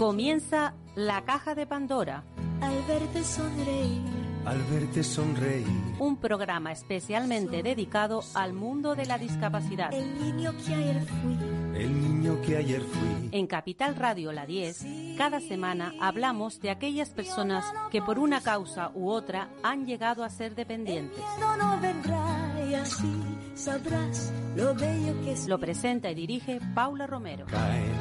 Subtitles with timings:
[0.00, 2.24] Comienza La Caja de Pandora.
[2.62, 4.00] Al verte sonreír.
[4.46, 5.66] Al verte sonreír.
[5.98, 9.92] Un programa especialmente dedicado al mundo de la discapacidad.
[9.92, 11.36] El niño que ayer fui.
[11.78, 13.28] El niño que ayer fui.
[13.30, 14.86] En Capital Radio La 10,
[15.18, 20.30] cada semana hablamos de aquellas personas que por una causa u otra han llegado a
[20.30, 21.22] ser dependientes.
[21.38, 23.20] No, no vendrá y así
[23.54, 25.46] sabrás lo bello que es.
[25.46, 27.44] Lo presenta y dirige Paula Romero.
[27.50, 27.92] Caen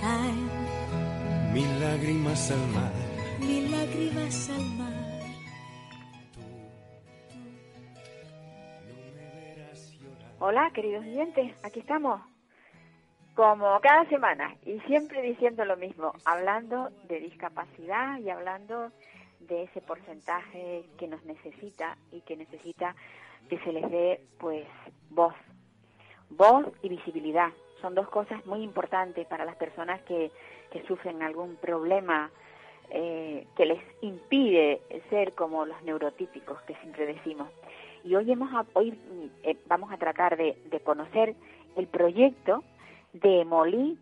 [0.00, 0.71] Caen
[1.52, 2.92] mil lágrimas al mar.
[3.40, 4.92] mil lágrimas al mar.
[10.38, 12.20] Hola, queridos oyentes, aquí estamos.
[13.34, 18.90] Como cada semana y siempre diciendo lo mismo, hablando de discapacidad y hablando
[19.40, 22.96] de ese porcentaje que nos necesita y que necesita
[23.48, 24.66] que se les dé pues
[25.10, 25.34] voz.
[26.30, 27.50] Voz y visibilidad
[27.82, 30.30] son dos cosas muy importantes para las personas que,
[30.72, 32.30] que sufren algún problema
[32.90, 37.48] eh, que les impide ser como los neurotípicos que siempre decimos.
[38.04, 38.98] Y hoy, hemos, hoy
[39.44, 41.34] eh, vamos a tratar de, de conocer
[41.76, 42.64] el proyecto
[43.12, 43.98] de Molí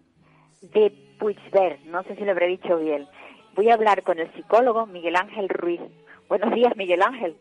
[0.63, 1.81] de Puigvert.
[1.85, 3.07] No sé si lo habré dicho bien.
[3.55, 5.81] Voy a hablar con el psicólogo Miguel Ángel Ruiz.
[6.29, 7.37] Buenos días, Miguel Ángel.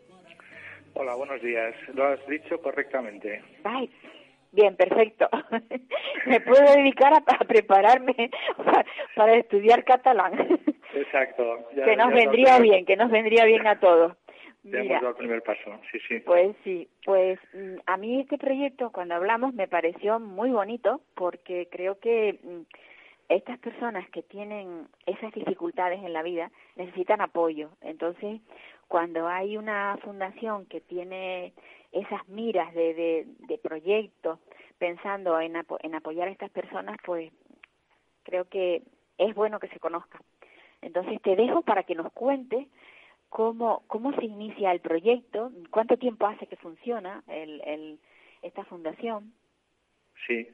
[0.96, 1.76] Hola, buenos días.
[1.94, 3.42] Lo has dicho correctamente.
[3.64, 3.90] Ay,
[4.52, 5.30] bien, perfecto.
[6.26, 10.34] Me puedo dedicar a, a prepararme para, para estudiar catalán.
[10.94, 11.70] Exacto.
[11.76, 14.14] Ya- que nos vendría bien, que nos vendría bien a todos.
[14.64, 15.80] Ya hemos Mira, dado el primer paso.
[15.92, 16.20] Sí, sí.
[16.20, 21.70] pues sí, pues mm, a mí este proyecto cuando hablamos me pareció muy bonito porque
[21.72, 22.62] creo que mm,
[23.30, 27.70] estas personas que tienen esas dificultades en la vida necesitan apoyo.
[27.82, 28.42] Entonces,
[28.88, 31.54] cuando hay una fundación que tiene
[31.92, 34.40] esas miras de, de, proyectos
[34.80, 37.32] pensando en, en apoyar a estas personas, pues
[38.24, 38.82] creo que
[39.20, 40.20] es bueno que se conozca.
[40.82, 42.68] Entonces te dejo para que nos cuentes
[43.30, 48.00] cómo, cómo se inicia el proyecto, cuánto tiempo hace que funciona el, el,
[48.42, 49.34] esta fundación.
[50.26, 50.48] Sí.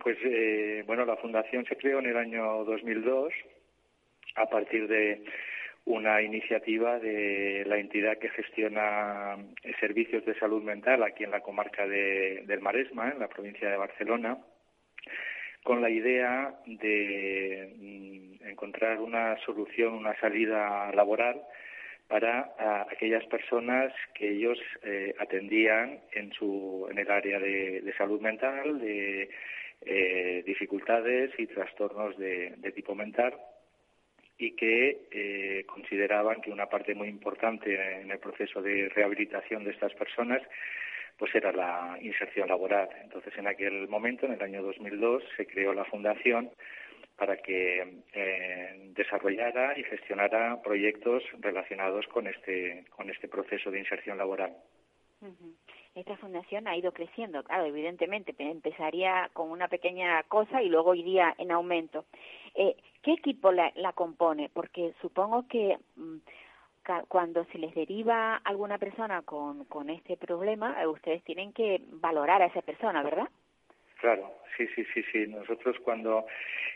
[0.00, 3.32] Pues eh, bueno, la fundación se creó en el año 2002
[4.36, 5.22] a partir de
[5.86, 9.36] una iniciativa de la entidad que gestiona
[9.80, 13.76] servicios de salud mental aquí en la comarca de- del Maresma, en la provincia de
[13.76, 14.38] Barcelona,
[15.62, 21.40] con la idea de mm, encontrar una solución, una salida laboral
[22.08, 22.50] para
[22.90, 28.80] aquellas personas que ellos eh, atendían en su en el área de, de salud mental,
[28.80, 29.30] de
[29.82, 33.34] eh, dificultades y trastornos de, tipo mental
[34.38, 39.70] y que eh, consideraban que una parte muy importante en el proceso de rehabilitación de
[39.70, 40.42] estas personas
[41.18, 42.88] pues era la inserción laboral.
[43.02, 46.50] Entonces, en aquel momento, en el año 2002, se creó la fundación
[47.20, 54.16] para que eh, desarrollara y gestionara proyectos relacionados con este con este proceso de inserción
[54.16, 54.56] laboral.
[55.94, 60.94] Esta fundación ha ido creciendo, claro, evidentemente, pe- empezaría con una pequeña cosa y luego
[60.94, 62.04] iría en aumento.
[62.54, 64.50] Eh, ¿Qué equipo la, la compone?
[64.52, 66.18] Porque supongo que mm,
[67.08, 72.42] cuando se les deriva alguna persona con, con este problema, eh, ustedes tienen que valorar
[72.42, 73.28] a esa persona, ¿verdad?
[74.00, 75.26] Claro, sí, sí, sí, sí.
[75.26, 76.24] Nosotros cuando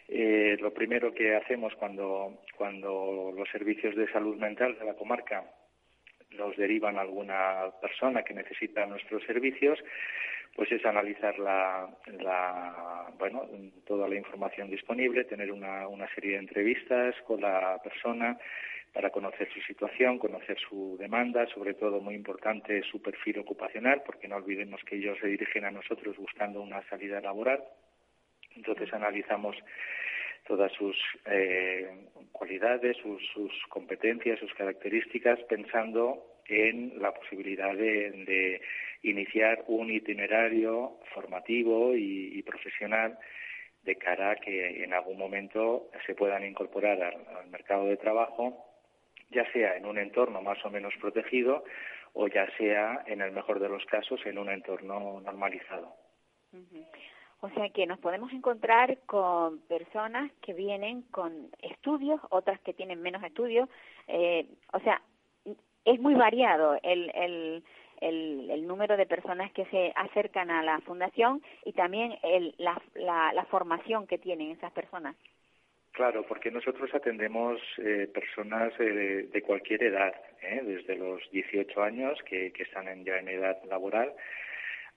[0.09, 5.45] eh, lo primero que hacemos cuando cuando los servicios de salud mental de la comarca
[6.37, 9.79] nos derivan alguna persona que necesita nuestros servicios,
[10.55, 11.89] pues es analizar la,
[12.21, 13.49] la bueno
[13.87, 18.39] toda la información disponible, tener una, una serie de entrevistas con la persona
[18.93, 24.29] para conocer su situación, conocer su demanda, sobre todo muy importante su perfil ocupacional, porque
[24.29, 27.61] no olvidemos que ellos se dirigen a nosotros buscando una salida laboral.
[28.55, 29.57] Entonces analizamos
[30.47, 30.97] todas sus
[31.27, 31.89] eh,
[32.33, 38.61] cualidades, sus, competencias, sus características, pensando en la posibilidad de,
[39.03, 43.19] iniciar un itinerario formativo y, profesional
[43.83, 48.65] de cara a que en algún momento se puedan incorporar al, mercado de trabajo,
[49.31, 51.65] ya sea en un entorno más o menos protegido
[52.15, 55.97] o ya sea, en el mejor de los casos, en un entorno normalizado.
[57.45, 61.31] O sea que nos podemos encontrar con personas que vienen con
[61.61, 63.69] estudios, otras que tienen menos estudios.
[64.09, 65.03] eh, o sea,
[65.85, 67.63] es muy variado el, el,
[68.01, 72.81] el, el número de personas que se acercan a la fundación y también el, la,
[72.95, 75.15] la, la formación que tienen esas personas.
[75.93, 80.63] Claro, porque nosotros atendemos eh, personas eh, de cualquier edad, ¿eh?
[80.65, 84.11] desde los 18 años que, que están en- ya en edad laboral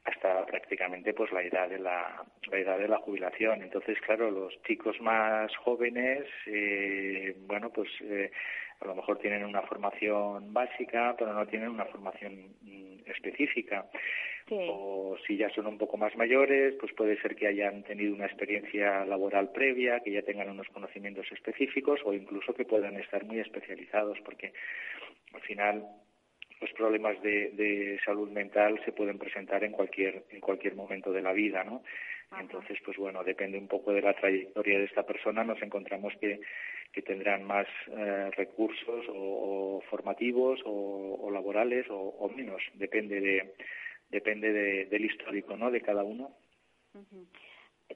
[0.07, 3.62] hasta prácticamente pues la edad de la, la edad de la jubilación.
[3.62, 8.31] Entonces claro los chicos más jóvenes eh, bueno pues eh,
[8.80, 13.86] a lo mejor tienen una formación básica pero no tienen una formación mm, específica.
[14.50, 18.27] O si ya son un poco más mayores pues puede ser que hayan tenido una
[18.27, 23.39] experiencia laboral previa que ya tengan unos conocimientos específicos o incluso que puedan estar muy
[23.42, 24.53] especializados porque
[25.33, 25.86] al final
[26.59, 31.21] los problemas de, de, salud mental se pueden presentar en cualquier en cualquier momento de
[31.21, 31.83] la vida, ¿no?
[32.38, 35.44] Entonces, pues bueno, depende un poco de la trayectoria de esta persona.
[35.44, 36.42] Nos encontramos que,
[36.92, 42.62] que tendrán más eh, recursos o, formativos o, laborales o, menos.
[42.74, 43.53] Depende de
[44.10, 45.71] depende de, del histórico, ¿no?
[45.71, 46.31] De cada uno.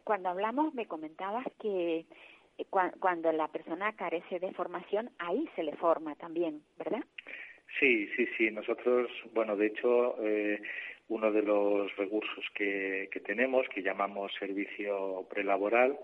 [0.04, 2.06] Cuando hablamos, me comentabas que
[2.58, 2.66] eh,
[3.00, 7.04] cuando la persona carece de formación, ahí se le forma también, ¿verdad?
[7.80, 8.52] Sí, sí, sí.
[8.52, 10.62] Nosotros, bueno, de hecho, eh,
[11.10, 15.98] uno de los recursos que, que tenemos, que llamamos servicio prelaboral,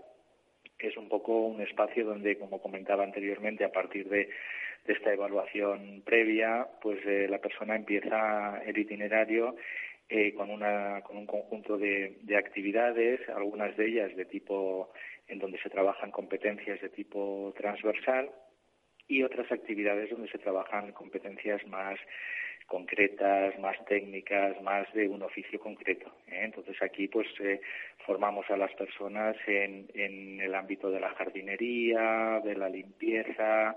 [0.79, 4.29] es un poco un espacio donde, como comentaba anteriormente, a partir de,
[4.85, 9.55] de esta evaluación previa, pues eh, la persona empieza el itinerario
[10.09, 14.91] eh, con, una, con un conjunto de, de actividades, algunas de ellas de tipo
[15.27, 18.29] en donde se trabajan competencias de tipo transversal
[19.07, 21.99] y otras actividades donde se trabajan competencias más
[22.67, 26.11] concretas, más técnicas, más de un oficio concreto.
[26.27, 26.41] ¿eh?
[26.43, 27.61] Entonces aquí pues eh,
[28.05, 33.75] formamos a las personas en, en el ámbito de la jardinería, de la limpieza,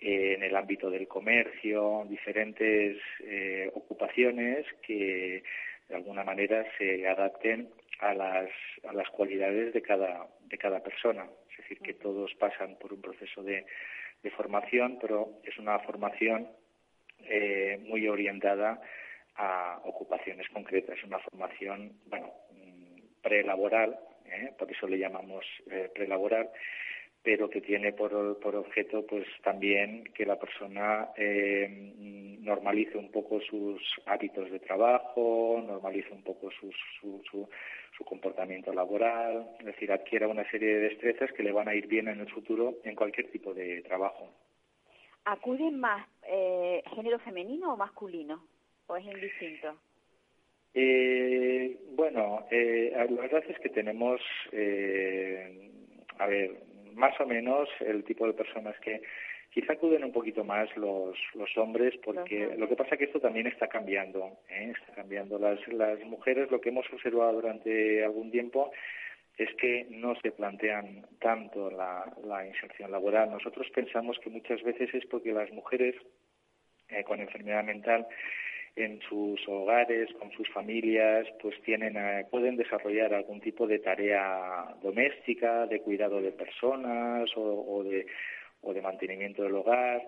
[0.00, 5.42] eh, en el ámbito del comercio, diferentes eh, ocupaciones que
[5.88, 7.68] de alguna manera se adapten
[7.98, 8.48] a las,
[8.88, 11.26] a las cualidades de cada, de cada persona.
[11.50, 13.66] Es decir, que todos pasan por un proceso de
[14.22, 16.48] de formación, pero es una formación
[17.24, 18.80] eh, muy orientada
[19.36, 24.52] a ocupaciones concretas, es una formación, bueno, mm, prelaboral, ¿eh?
[24.58, 26.50] por eso le llamamos eh, prelaboral,
[27.22, 31.92] pero que tiene por, por objeto pues también que la persona eh,
[32.40, 36.70] normalice un poco sus hábitos de trabajo, normalice un poco su,
[37.00, 37.48] su, su,
[38.04, 42.08] comportamiento laboral, es decir, adquiera una serie de destrezas que le van a ir bien
[42.08, 44.30] en el futuro en cualquier tipo de trabajo.
[45.26, 48.42] ¿Acuden más eh, género femenino o masculino?
[48.86, 49.76] ¿O es indistinto?
[50.72, 54.20] Eh, bueno, eh, la verdad es que tenemos,
[54.52, 55.70] eh,
[56.18, 56.62] a ver,
[56.94, 59.02] más o menos el tipo de personas que
[59.50, 63.20] quizá acuden un poquito más los, los hombres porque lo que pasa es que esto
[63.20, 64.72] también está cambiando, ¿eh?
[64.78, 65.38] está cambiando.
[65.38, 68.70] Las, las mujeres lo que hemos observado durante algún tiempo
[69.36, 73.30] es que no se plantean tanto la, la inserción laboral.
[73.30, 75.94] Nosotros pensamos que muchas veces es porque las mujeres
[76.90, 78.06] eh, con enfermedad mental
[78.76, 84.74] en sus hogares, con sus familias, pues tienen, eh, pueden desarrollar algún tipo de tarea
[84.82, 88.06] doméstica, de cuidado de personas o, de,
[88.62, 90.02] o de mantenimiento del hogar.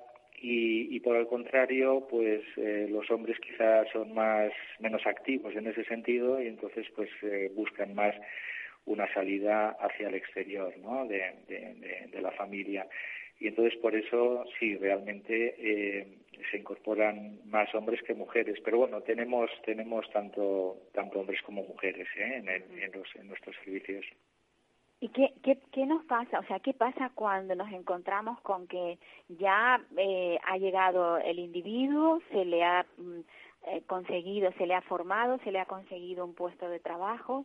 [0.44, 4.50] Y, por el contrario, pues eh, los hombres quizás son más
[4.80, 8.16] menos activos en ese sentido y entonces pues eh, buscan más
[8.84, 11.06] una salida hacia el exterior, ¿no?
[11.06, 12.88] de la familia.
[13.42, 16.06] Y entonces por eso sí, realmente eh,
[16.48, 18.60] se incorporan más hombres que mujeres.
[18.64, 22.36] Pero bueno, tenemos tenemos tanto tanto hombres como mujeres ¿eh?
[22.36, 24.06] en, en, los, en nuestros servicios.
[25.00, 26.38] ¿Y qué, qué, qué nos pasa?
[26.38, 32.22] O sea, ¿qué pasa cuando nos encontramos con que ya eh, ha llegado el individuo,
[32.30, 33.22] se le ha mm,
[33.66, 37.44] eh, conseguido, se le ha formado, se le ha conseguido un puesto de trabajo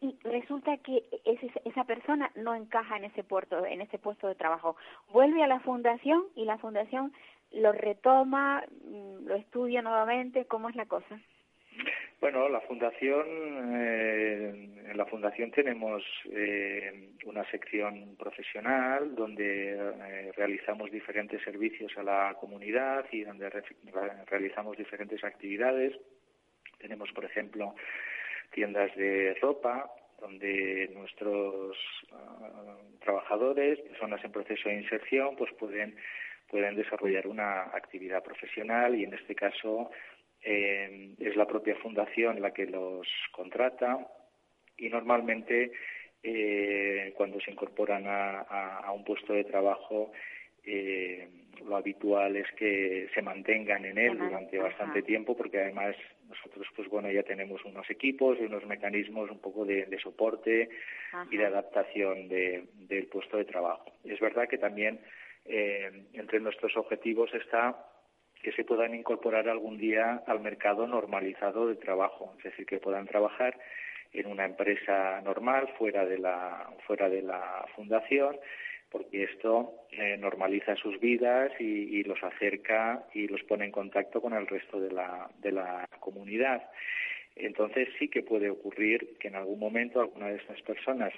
[0.00, 4.34] y resulta que ese, esa persona no encaja en ese puerto, en ese puesto de
[4.34, 4.76] trabajo.
[5.12, 7.12] Vuelve a la fundación y la fundación
[7.52, 11.20] lo retoma, mm, lo estudia nuevamente, ¿cómo es la cosa?
[12.18, 13.26] Bueno, la fundación,
[13.78, 14.48] eh,
[14.88, 22.34] en la fundación tenemos eh, una sección profesional donde eh, realizamos diferentes servicios a la
[22.40, 23.50] comunidad y donde
[24.26, 25.92] realizamos diferentes actividades.
[26.78, 27.74] Tenemos, por ejemplo,
[28.50, 31.76] tiendas de ropa, donde nuestros
[32.12, 35.94] ah, trabajadores, personas en proceso de inserción, pues pueden,
[36.48, 39.90] pueden desarrollar una actividad profesional y en este caso
[40.48, 44.06] eh, es la propia fundación la que los contrata
[44.78, 45.72] y normalmente
[46.22, 50.12] eh, cuando se incorporan a, a, un puesto de trabajo
[50.62, 51.28] eh,
[51.64, 55.96] lo habitual es que se mantengan en él durante bastante tiempo porque además
[56.28, 60.68] nosotros pues bueno ya tenemos unos equipos y unos mecanismos un poco de, soporte
[61.28, 63.90] y de adaptación de, del puesto de trabajo.
[64.04, 65.00] Es verdad que también
[65.44, 67.76] eh, entre nuestros objetivos está
[68.46, 73.04] que se puedan incorporar algún día al mercado normalizado de trabajo, es decir, que puedan
[73.04, 73.58] trabajar
[74.12, 78.36] en una empresa normal fuera de la fuera de la fundación
[78.88, 84.32] porque esto eh, normaliza sus vidas y, los acerca y los pone en contacto con
[84.32, 86.70] el resto de la, de la comunidad.
[87.34, 91.12] Entonces sí que puede ocurrir que en algún momento alguna de estas personas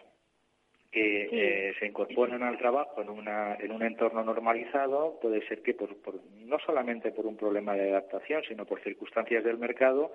[0.90, 5.74] que eh, se incorporan al trabajo en, una, en un entorno normalizado, puede ser que
[5.74, 5.90] por,
[6.38, 10.12] no solamente por un problema de adaptación, sino por circunstancias del mercado,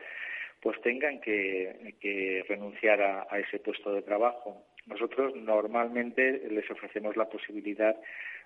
[0.63, 4.63] pues tengan que, renunciar a, ese puesto de trabajo.
[4.87, 7.95] Nosotros normalmente les ofrecemos la posibilidad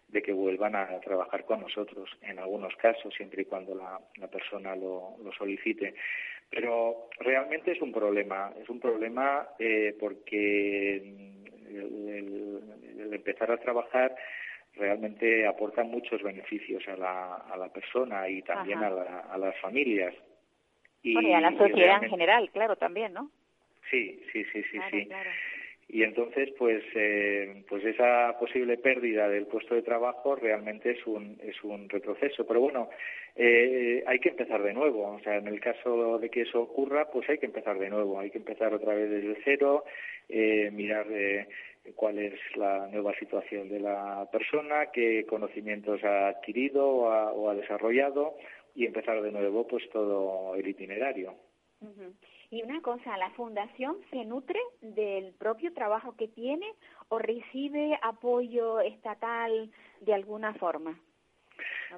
[0.08, 4.76] de que vuelvan a trabajar con nosotros, en algunos casos, siempre y cuando la, persona
[4.76, 5.94] lo, solicite.
[6.50, 11.36] Pero realmente es un problema, es un problema eh, porque
[11.70, 14.16] el, empezar a trabajar
[14.76, 20.14] realmente aporta muchos beneficios a la, a la persona y también a, a, las familias.
[21.02, 23.32] Y, a la sociedad en general, claro, también, ¿no?
[23.90, 25.10] Sí, sí, sí, sí, sí.
[25.90, 31.40] Y entonces, pues, eh, pues esa posible pérdida del puesto de trabajo realmente es un,
[31.42, 32.46] es un retroceso.
[32.46, 32.90] Pero bueno,
[33.36, 35.16] eh, hay que empezar de nuevo.
[35.16, 38.20] O sea, en el caso de que eso ocurra, pues hay que empezar de nuevo.
[38.20, 39.86] Hay que empezar otra vez desde cero,
[40.28, 41.48] eh, mirar eh,
[41.96, 48.36] cuál es la nueva situación de la persona, qué conocimientos ha adquirido o ha, desarrollado
[48.76, 51.34] y empezar de nuevo pues todo el itinerario.
[52.50, 56.66] Y una cosa, ¿la fundación se nutre del propio trabajo que tiene
[57.10, 59.70] o recibe apoyo estatal
[60.02, 60.98] de alguna forma?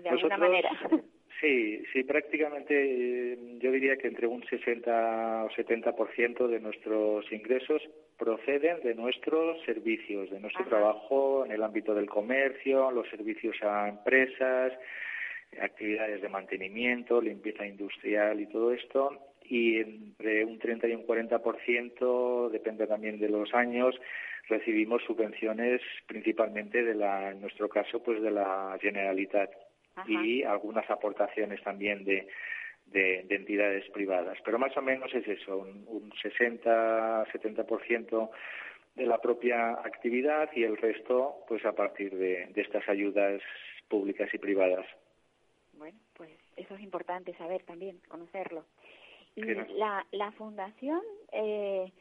[0.04, 0.70] de alguna manera.
[1.42, 7.82] Sí, sí, prácticamente eh, yo diría que entre un 60 o 70% de nuestros ingresos
[8.18, 13.88] proceden de nuestros servicios, de nuestro trabajo en el ámbito del comercio, los servicios a
[13.88, 14.74] empresas,
[15.62, 22.50] actividades de mantenimiento, limpieza industrial y todo esto, y entre un 30 y un 40%,
[22.50, 23.96] depende también de los años,
[24.48, 29.50] recibimos subvenciones principalmente de la, en nuestro caso, pues de la Generalitat
[30.08, 32.28] y algunas aportaciones también de,
[32.86, 34.38] de, entidades privadas.
[34.46, 38.30] Pero más o menos es eso, un, un 60-70%
[38.96, 43.42] de la propia actividad y el resto pues a partir de, de estas ayudas
[43.88, 44.86] públicas y privadas.
[45.74, 48.66] Bueno, pues eso es importante saber también, conocerlo.
[49.76, 51.92] La, la fundación, eh,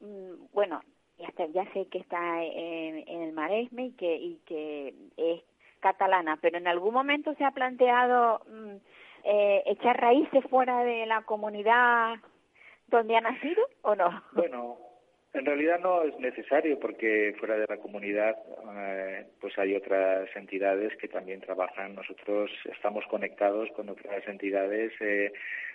[0.00, 0.82] mm, bueno,
[1.18, 5.42] ya, ya sé que está en, en el Maresme y que, y que es
[5.80, 8.76] catalana, pero en algún momento se ha planteado mm,
[9.24, 12.16] eh, echar raíces fuera de la comunidad
[12.88, 14.22] donde ha nacido o no?
[14.32, 14.76] Bueno,
[15.36, 18.36] en realidad no es necesario porque fuera de la comunidad
[18.76, 21.94] eh, pues hay otras entidades que también trabajan.
[21.94, 25.32] Nosotros estamos conectados con otras entidades eh,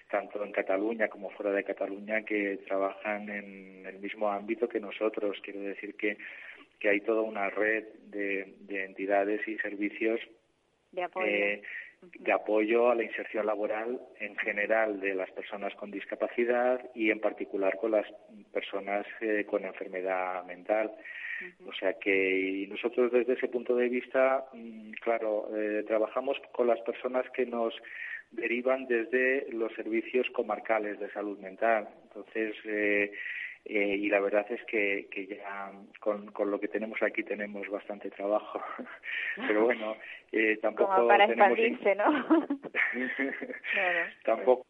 [0.09, 5.37] tanto en Cataluña como fuera de Cataluña que trabajan en el mismo ámbito que nosotros.
[5.43, 6.17] Quiero decir que
[6.81, 10.19] que hay toda una red de, entidades y servicios
[10.91, 11.27] de apoyo.
[11.27, 11.61] Eh,
[12.01, 17.19] de apoyo a la inserción laboral en general de las personas con discapacidad y en
[17.19, 18.07] particular con las
[18.51, 20.91] personas eh, con enfermedad mental.
[21.67, 26.79] O sea que nosotros desde ese punto de vista, mm, claro, eh, trabajamos con las
[26.81, 27.73] personas que nos
[28.31, 31.89] derivan desde los servicios comarcales de salud mental.
[32.03, 33.11] Entonces, eh,
[33.65, 37.67] eh, y la verdad es que, que ya con, con, lo que tenemos aquí tenemos
[37.69, 38.61] bastante trabajo.
[39.47, 39.95] Pero bueno,
[40.31, 41.57] eh, tampoco Como para tenemos...
[41.95, 42.47] ¿no?
[44.25, 44.65] Tampoco,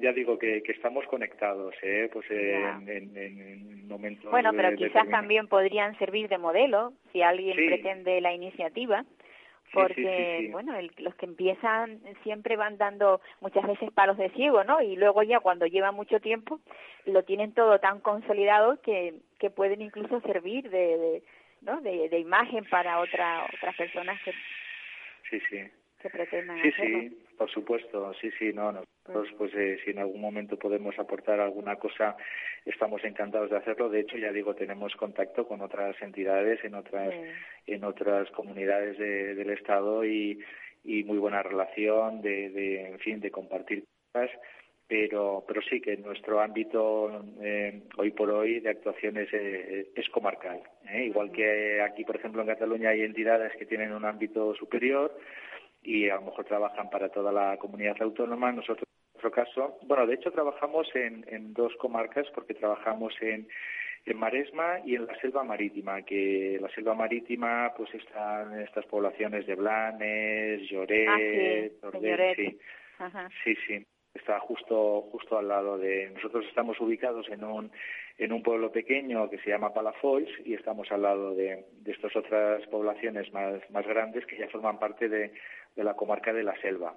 [0.00, 2.08] ya digo que, que estamos conectados, ¿eh?
[2.12, 4.30] Pues en, en, momentos...
[4.30, 9.04] Bueno, pero quizás también podrían servir de modelo si alguien pretende la iniciativa
[9.72, 14.96] porque bueno los que empiezan siempre van dando muchas veces palos de ciego no y
[14.96, 16.60] luego ya cuando lleva mucho tiempo
[17.06, 21.22] lo tienen todo tan consolidado que que pueden incluso servir de, de
[21.62, 24.32] no de, de, imagen para otra otras personas que
[25.30, 25.62] sí sí.
[26.00, 29.98] que pretendan sí sí por supuesto sí sí no no pues, pues eh, si en
[29.98, 32.16] algún momento podemos aportar alguna cosa,
[32.64, 33.88] estamos encantados de hacerlo.
[33.88, 37.12] De hecho, ya digo, tenemos contacto con otras entidades en otras
[37.66, 40.38] en otras comunidades del estado y,
[40.84, 44.30] y muy buena relación de, de, en fin, de compartir cosas.
[44.86, 50.60] Pero, pero sí que nuestro ámbito eh, hoy por hoy de actuaciones eh, es comarcal.
[50.94, 55.16] Igual que aquí, por ejemplo, en Cataluña hay entidades que tienen un ámbito superior
[55.82, 58.52] y a lo mejor trabajan para toda la comunidad autónoma.
[58.52, 63.46] Nosotros nuestro caso, bueno, de hecho trabajamos en, en dos comarcas porque trabajamos en,
[64.04, 69.46] En Maresma y en la selva marítima, que la selva marítima pues están estas poblaciones
[69.46, 71.92] de Blanes, Lloret, ah,
[72.34, 72.58] sí, sí.
[73.44, 77.70] sí, sí, está justo justo al lado de nosotros estamos ubicados en un
[78.18, 82.14] en un pueblo pequeño que se llama Palafols y estamos al lado de, de estas
[82.16, 85.32] otras poblaciones más, más grandes que ya forman parte de,
[85.76, 86.94] de la comarca de la selva.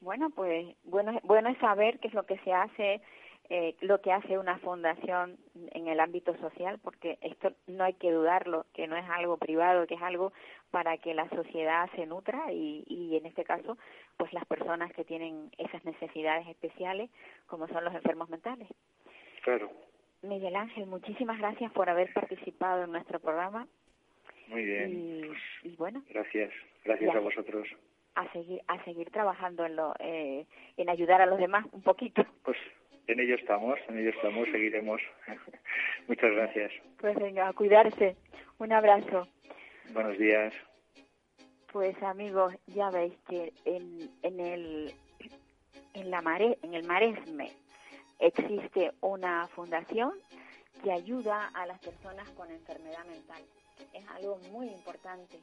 [0.00, 3.00] Bueno, pues bueno, bueno es saber qué es lo que se hace,
[3.48, 5.38] eh, lo que hace una fundación
[5.72, 9.86] en el ámbito social, porque esto no hay que dudarlo, que no es algo privado,
[9.86, 10.32] que es algo
[10.70, 13.78] para que la sociedad se nutra y, y en este caso,
[14.16, 17.10] pues las personas que tienen esas necesidades especiales,
[17.46, 18.68] como son los enfermos mentales.
[19.42, 19.70] Claro.
[20.22, 23.66] Miguel Ángel, muchísimas gracias por haber participado en nuestro programa.
[24.48, 24.90] Muy bien.
[24.92, 26.02] Y, y bueno.
[26.10, 26.50] Gracias,
[26.84, 27.68] gracias a vosotros.
[28.14, 30.46] A seguir, a seguir trabajando en lo, eh,
[30.76, 32.24] en ayudar a los demás un poquito.
[32.44, 32.58] Pues
[33.06, 35.00] en ello estamos, en ello estamos, seguiremos.
[36.08, 36.72] Muchas gracias.
[36.98, 38.16] Pues venga, a cuidarse.
[38.58, 39.26] Un abrazo.
[39.92, 40.52] Buenos días.
[41.72, 44.94] Pues amigos, ya veis que en, en el
[45.94, 47.50] en la mare, en el Maresme
[48.18, 50.12] existe una fundación
[50.82, 53.42] que ayuda a las personas con enfermedad mental.
[53.92, 55.38] Es algo muy importante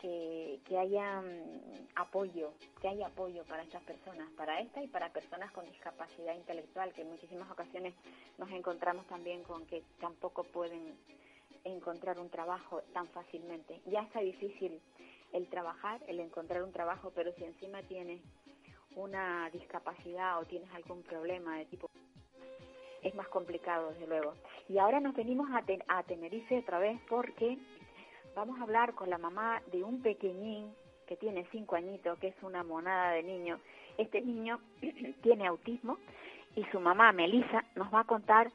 [0.00, 5.12] que, que haya mm, apoyo, que haya apoyo para estas personas, para esta y para
[5.12, 7.94] personas con discapacidad intelectual, que en muchísimas ocasiones
[8.38, 10.96] nos encontramos también con que tampoco pueden
[11.64, 13.80] encontrar un trabajo tan fácilmente.
[13.86, 14.80] Ya está difícil
[15.32, 18.20] el trabajar, el encontrar un trabajo, pero si encima tienes
[18.96, 21.88] una discapacidad o tienes algún problema de tipo
[23.02, 24.34] es más complicado desde luego.
[24.68, 27.58] Y ahora nos venimos a, a Tenerife otra vez porque
[28.34, 30.72] vamos a hablar con la mamá de un pequeñín
[31.06, 33.58] que tiene cinco añitos, que es una monada de niño.
[33.98, 34.60] Este niño
[35.22, 35.98] tiene autismo
[36.56, 38.50] y su mamá, Melisa, nos va a contar,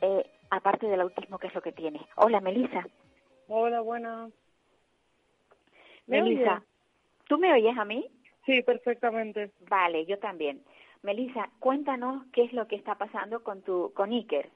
[0.00, 2.00] eh, aparte del autismo, qué es lo que tiene.
[2.16, 2.86] Hola, Melisa.
[3.48, 4.32] Hola, buenas.
[6.06, 6.62] Melisa,
[7.28, 8.06] ¿tú me oyes a mí?
[8.46, 9.50] Sí, perfectamente.
[9.68, 10.62] Vale, yo también.
[11.02, 14.48] Melissa, cuéntanos qué es lo que está pasando con tu con Iker,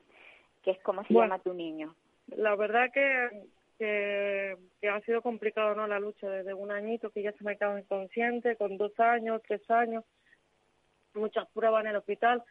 [0.67, 1.95] que es como se llama tu niño.
[2.27, 3.47] La verdad que,
[3.79, 7.55] que, ha sido complicado no la lucha desde un añito que ya se me ha
[7.55, 10.05] quedado inconsciente, con dos años, tres años,
[11.15, 12.43] muchas pruebas en el hospital.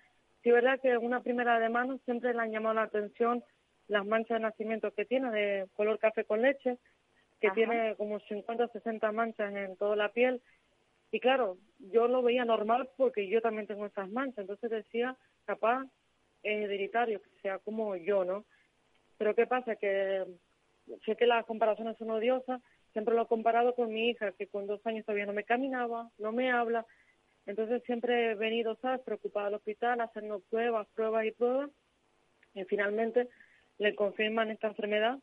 [0.44, 3.44] Sí, verdad que una primera de mano siempre le han llamado la atención
[3.90, 6.78] las manchas de nacimiento que tiene de color café con leche,
[7.42, 10.42] que tiene como 50 o 60 manchas en toda la piel.
[11.12, 11.58] Y claro,
[11.92, 15.86] yo lo veía normal porque yo también tengo esas manchas, entonces decía, capaz
[16.46, 18.46] hereditario, que sea como yo, ¿no?
[19.18, 19.76] Pero ¿qué pasa?
[19.76, 20.26] Que
[21.06, 24.68] sé que las comparaciones son odiosas, siempre lo he comparado con mi hija, que con
[24.68, 26.86] dos años todavía no me caminaba, no me habla,
[27.46, 31.70] entonces siempre he venido, ¿sabes?, preocupada al hospital, haciendo pruebas, pruebas y pruebas,
[32.54, 33.30] y finalmente
[33.78, 35.20] le confirman esta enfermedad.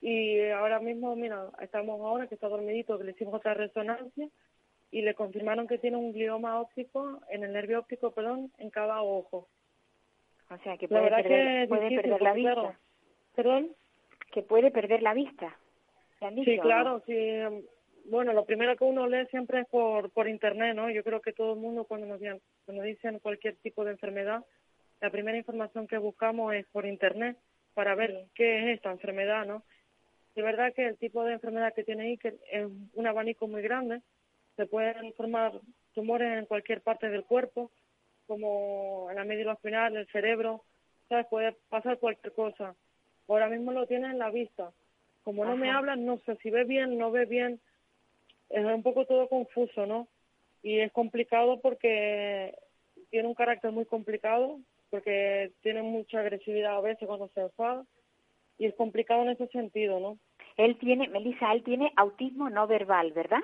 [0.00, 4.28] Y ahora mismo, mira, estamos ahora que está dormidito, que le hicimos otra resonancia,
[4.90, 9.02] y le confirmaron que tiene un glioma óptico en el nervio óptico, perdón, en cada
[9.02, 9.48] ojo.
[10.54, 12.78] O sea, que puede perder, puede perder la vista.
[13.34, 13.70] ¿Perdón?
[14.32, 15.56] Que puede perder la vista.
[16.44, 17.16] sí, claro, sí.
[18.06, 20.90] Bueno, lo primero que uno lee siempre es por, por internet, ¿no?
[20.90, 22.20] Yo creo que todo el mundo cuando nos,
[22.66, 24.44] cuando dicen cualquier tipo de enfermedad,
[25.00, 27.38] la primera información que buscamos es por internet
[27.72, 29.62] para ver qué es esta enfermedad, ¿no?
[30.34, 34.02] De verdad que el tipo de enfermedad que tiene Iker es un abanico muy grande
[34.56, 35.52] se pueden formar
[35.94, 37.70] tumores en cualquier parte del cuerpo,
[38.26, 40.62] como en la médula espinal, el cerebro,
[41.08, 41.26] ¿sabes?
[41.28, 42.74] Puede pasar cualquier cosa.
[43.28, 44.72] Ahora mismo lo tiene en la vista.
[45.22, 47.60] Como no me hablan, no sé si ve bien, no ve bien.
[48.50, 50.06] Es un poco todo confuso, ¿no?
[50.62, 52.54] Y es complicado porque
[53.10, 54.60] tiene un carácter muy complicado,
[54.90, 57.84] porque tiene mucha agresividad a veces cuando se enfada.
[58.58, 60.18] Y es complicado en ese sentido, ¿no?
[60.56, 63.40] Él tiene, Melissa, él tiene autismo no verbal, ¿verdad?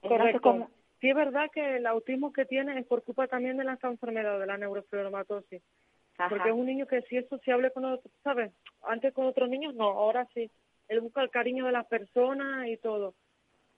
[0.00, 0.68] Correcto.
[1.00, 4.38] Sí es verdad que el autismo que tiene es por culpa también de la enfermedad
[4.38, 5.62] de la neurofibromatoses.
[6.28, 8.52] Porque es un niño que si es sociable con otros, ¿sabes?
[8.82, 10.50] Antes con otros niños no, ahora sí.
[10.88, 13.14] Él busca el cariño de las personas y todo.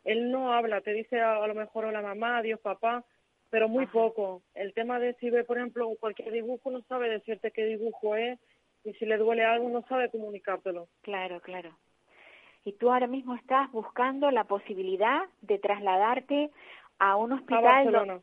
[0.05, 3.05] Él no habla, te dice a, lo mejor hola mamá, adiós papá,
[3.51, 4.43] pero muy poco.
[4.55, 8.39] El tema de si ve, por ejemplo, cualquier dibujo, no sabe decirte qué dibujo es
[8.85, 10.89] y si le duele algo, no sabe comunicártelo.
[11.03, 11.77] Claro, claro
[12.65, 16.51] y tú ahora mismo estás buscando la posibilidad de trasladarte
[17.01, 18.23] a un hospital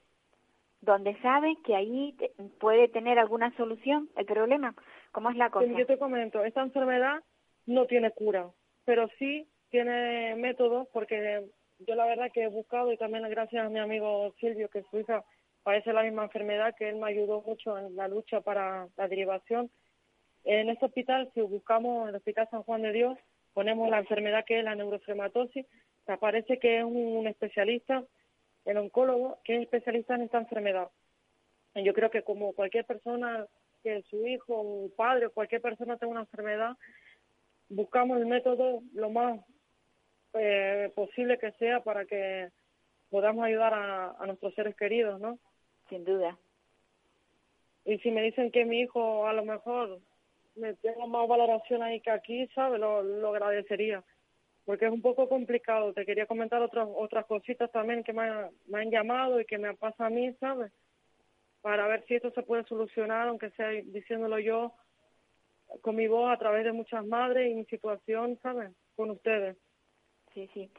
[0.82, 2.16] donde sabes que ahí
[2.60, 4.74] puede tener alguna solución el problema.
[5.12, 5.66] ¿Cómo es la cosa?
[5.66, 7.22] Yo te comento, esta enfermedad
[7.66, 8.50] no tiene cura,
[8.86, 11.46] pero sí tiene métodos porque
[11.80, 15.00] yo la verdad que he buscado y también gracias a mi amigo Silvio, que su
[15.00, 15.24] hija
[15.64, 19.70] padece la misma enfermedad, que él me ayudó mucho en la lucha para la derivación
[20.46, 23.18] En este hospital, si buscamos el Hospital San Juan de Dios,
[23.54, 25.66] ponemos la enfermedad que es la neurofrematosis,
[26.06, 28.04] te aparece que es un especialista,
[28.68, 30.90] el oncólogo, que es especialista en esta enfermedad.
[31.74, 33.48] Y yo creo que como cualquier persona,
[33.82, 36.76] que su hijo, o padre, o cualquier persona tenga una enfermedad,
[37.70, 39.40] buscamos el método lo más
[40.34, 42.50] eh, posible que sea para que
[43.10, 45.40] podamos ayudar a, a nuestros seres queridos, ¿no?
[45.90, 46.38] Sin duda.
[47.86, 50.02] Y si me dicen que mi hijo a lo mejor
[50.56, 52.82] me tenga más valoración ahí que aquí, ¿sabes?
[52.82, 54.04] Lo, lo agradecería.
[54.68, 55.94] Porque es un poco complicado.
[55.94, 60.08] Te quería comentar otras otras cositas también que me, han llamado y que me pasa
[60.08, 60.74] a mí, ¿sabes?
[61.62, 64.74] Para ver si esto se puede solucionar, aunque sea diciéndolo yo
[65.80, 68.74] con mi voz a través de muchas madres y mi situación, ¿sabes?
[68.98, 69.56] Con ustedes.
[70.34, 70.70] Sí, sí.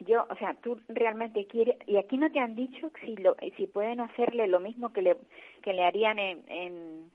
[0.00, 3.68] Yo, o sea, tú realmente quieres, y aquí no te han dicho si lo, si
[3.68, 5.16] pueden hacerle lo mismo que le,
[5.62, 7.10] que le harían en, en,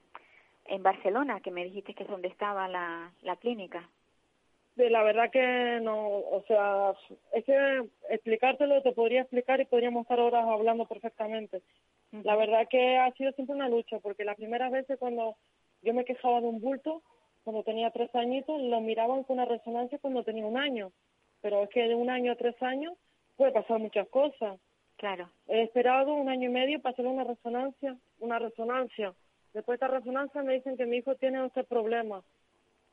[0.68, 3.90] en Barcelona, que me dijiste que es donde estaba la, la clínica.
[4.76, 6.94] De la verdad que no, o sea,
[7.32, 11.62] es que explicártelo te podría explicar y podríamos estar horas hablando perfectamente.
[12.24, 15.36] La verdad que ha sido siempre una lucha, porque las primeras veces cuando
[15.82, 17.02] yo me quejaba de un bulto,
[17.44, 20.92] cuando tenía tres añitos, lo miraban con una resonancia cuando tenía un año.
[21.42, 22.94] Pero es que de un año a tres años
[23.36, 24.60] puede pasar muchas cosas.
[24.98, 25.30] Claro.
[25.48, 29.14] He esperado un año y medio para hacer una resonancia, una resonancia.
[29.54, 32.24] Después de esta resonancia me dicen que mi hijo tiene este problema.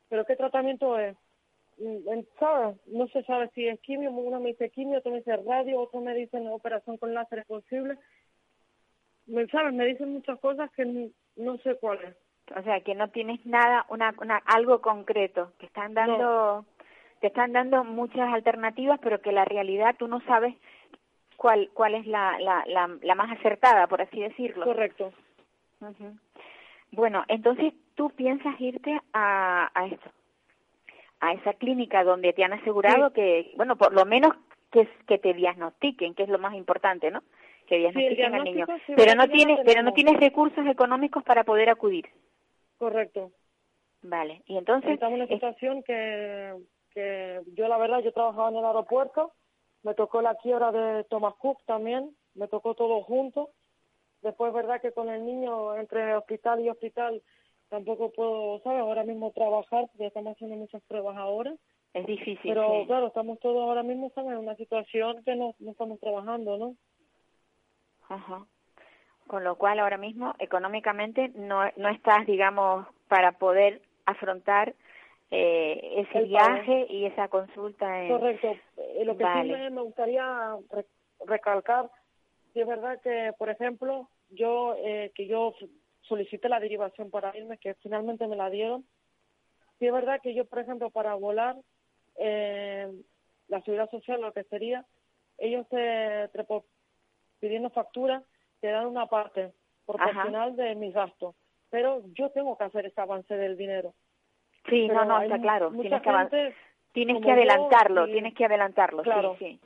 [0.09, 1.15] ¿Pero qué tratamiento es?
[1.81, 2.77] Mm, ¿Sabes?
[2.87, 5.99] No se sabe si es quimio, uno me dice quimio, otro me dice radio, otro
[5.99, 7.97] me dice operación con láser es posible.
[9.51, 9.73] ¿Sabes?
[9.73, 12.15] Me dicen muchas cosas que no sé cuáles.
[12.55, 16.65] O sea, que no tienes nada, una, una algo concreto, que están dando,
[17.19, 20.55] te están dando muchas alternativas, pero que la realidad tú no sabes
[21.37, 24.65] cuál cuál es la, la, la, la más acertada, por así decirlo.
[24.65, 25.13] Correcto.
[26.91, 30.11] Bueno, entonces tú piensas irte a, a esto,
[31.21, 34.33] a esa clínica donde te han asegurado que, bueno, por lo menos
[34.71, 37.23] que, que te diagnostiquen, que es lo más importante, ¿no?
[37.67, 38.65] Que diagnostiquen al niño.
[38.95, 42.09] pero no tienes, pero no tienes recursos económicos para poder acudir.
[42.77, 43.31] Correcto.
[44.01, 44.91] Vale, y entonces...
[44.91, 46.55] Estamos en una situación que,
[46.91, 49.31] que yo la verdad, yo trabajaba en el aeropuerto,
[49.83, 53.51] me tocó la quiebra de Thomas Cook también, me tocó todo junto.
[54.23, 57.21] Después, verdad que con el niño entre hospital y hospital
[57.71, 58.81] tampoco puedo, ¿sabes?
[58.81, 61.51] Ahora mismo trabajar, porque estamos haciendo muchas pruebas ahora.
[61.95, 62.53] Es difícil.
[62.53, 66.57] Pero claro, estamos todos ahora mismo estamos en una situación que no, no estamos trabajando,
[66.57, 66.75] ¿no?
[68.07, 68.45] Ajá
[69.31, 74.75] con lo cual ahora mismo económicamente no, no estás, digamos, para poder afrontar
[75.31, 78.03] eh, ese viaje y esa consulta.
[78.03, 78.09] En...
[78.09, 78.53] Correcto.
[78.75, 80.57] Eh, lo que sí me, gustaría
[81.25, 81.89] recalcar,
[82.51, 85.53] si es verdad que, por ejemplo, yo eh, que yo
[86.11, 88.83] solicité la derivación para irme, que finalmente me la dieron.
[89.79, 91.55] Si es verdad que yo, por ejemplo, para volar,
[92.17, 92.91] eh,
[93.47, 94.85] la seguridad social, lo que sería,
[95.37, 96.45] ellos te, te
[97.39, 98.23] pidiendo factura
[98.59, 99.53] te dan una parte
[99.85, 101.33] proporcional de mis gastos,
[101.69, 103.95] pero yo tengo que hacer ese avance del dinero.
[104.69, 105.71] Sí, no, no, está claro.
[105.71, 106.53] Tienes que,
[106.91, 109.59] tienes que adelantarlo, tienes que adelantarlo, claro, sí,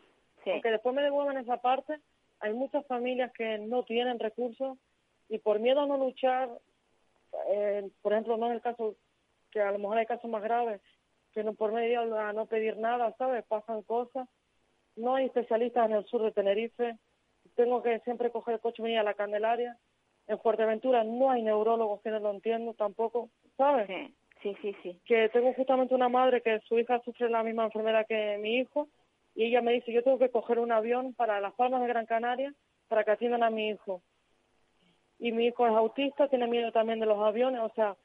[0.43, 1.99] sí, Porque después me devuelven esa parte,
[2.39, 4.77] hay muchas familias que no tienen recursos
[5.29, 6.49] y por miedo a no luchar,
[7.49, 8.95] eh, por ejemplo, no en el caso,
[9.51, 10.81] que a lo mejor hay casos más graves,
[11.33, 13.43] que no por medio a no pedir nada, ¿sabes?
[13.45, 14.27] Pasan cosas.
[14.95, 16.97] No hay especialistas en el sur de Tenerife,
[17.55, 19.77] tengo que siempre coger el coche y venir a la Candelaria.
[20.27, 23.87] En Fuerteventura no hay neurólogos que no lo entiendo tampoco, ¿sabes?
[24.41, 28.05] Sí, sí, sí, Que tengo justamente una madre que su hija sufre la misma enfermedad
[28.07, 28.87] que mi hijo
[29.35, 32.05] y ella me dice, yo tengo que coger un avión para las Palmas de Gran
[32.05, 32.53] Canaria
[32.87, 34.01] para que atiendan a mi hijo.
[35.19, 37.95] Y mi hijo es autista, tiene miedo también de los aviones, o sea,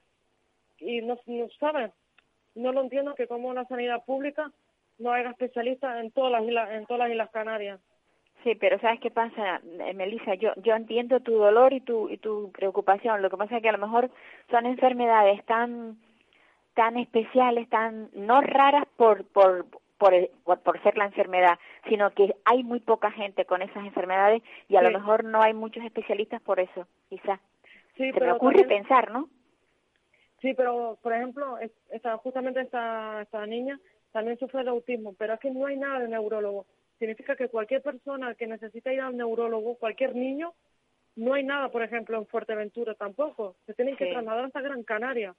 [0.78, 1.92] y no, no ¿sabes?
[2.54, 4.50] No lo entiendo que como la sanidad pública
[4.98, 7.80] no haya especialistas en todas las islas, en todas las Islas Canarias.
[8.44, 9.60] Sí, pero ¿sabes qué pasa,
[9.94, 10.34] Melissa?
[10.34, 13.20] Yo, yo entiendo tu dolor y tu, y tu preocupación.
[13.20, 14.10] Lo que pasa es que a lo mejor
[14.50, 15.98] son enfermedades tan,
[16.74, 19.66] tan especiales, tan, no raras por, por,
[20.00, 20.12] por,
[20.64, 21.58] por, ser la enfermedad,
[21.88, 25.54] sino que hay muy poca gente con esas enfermedades y a lo mejor no hay
[25.54, 27.38] muchos especialistas por eso, quizás.
[27.96, 29.28] Sí, Se me ocurre pensar, ¿no?
[30.40, 31.58] Sí, pero por ejemplo,
[31.90, 33.78] esta, justamente esta, esta niña
[34.10, 36.66] también sufre de autismo, pero es que no hay nada de neurólogo
[37.00, 40.52] significa que cualquier persona que necesita ir al neurólogo, cualquier niño,
[41.16, 43.56] no hay nada, por ejemplo, en Fuerteventura tampoco.
[43.66, 45.34] Se tienen que trasladar hasta Gran Canaria.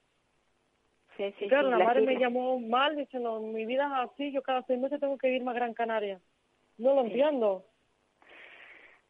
[1.17, 4.63] Sí, sí, claro, la, madre me llamó mal diciendo, mi vida es así, yo cada
[4.63, 6.19] seis meses tengo que irme a Gran Canaria.
[6.78, 7.65] No lo entiendo.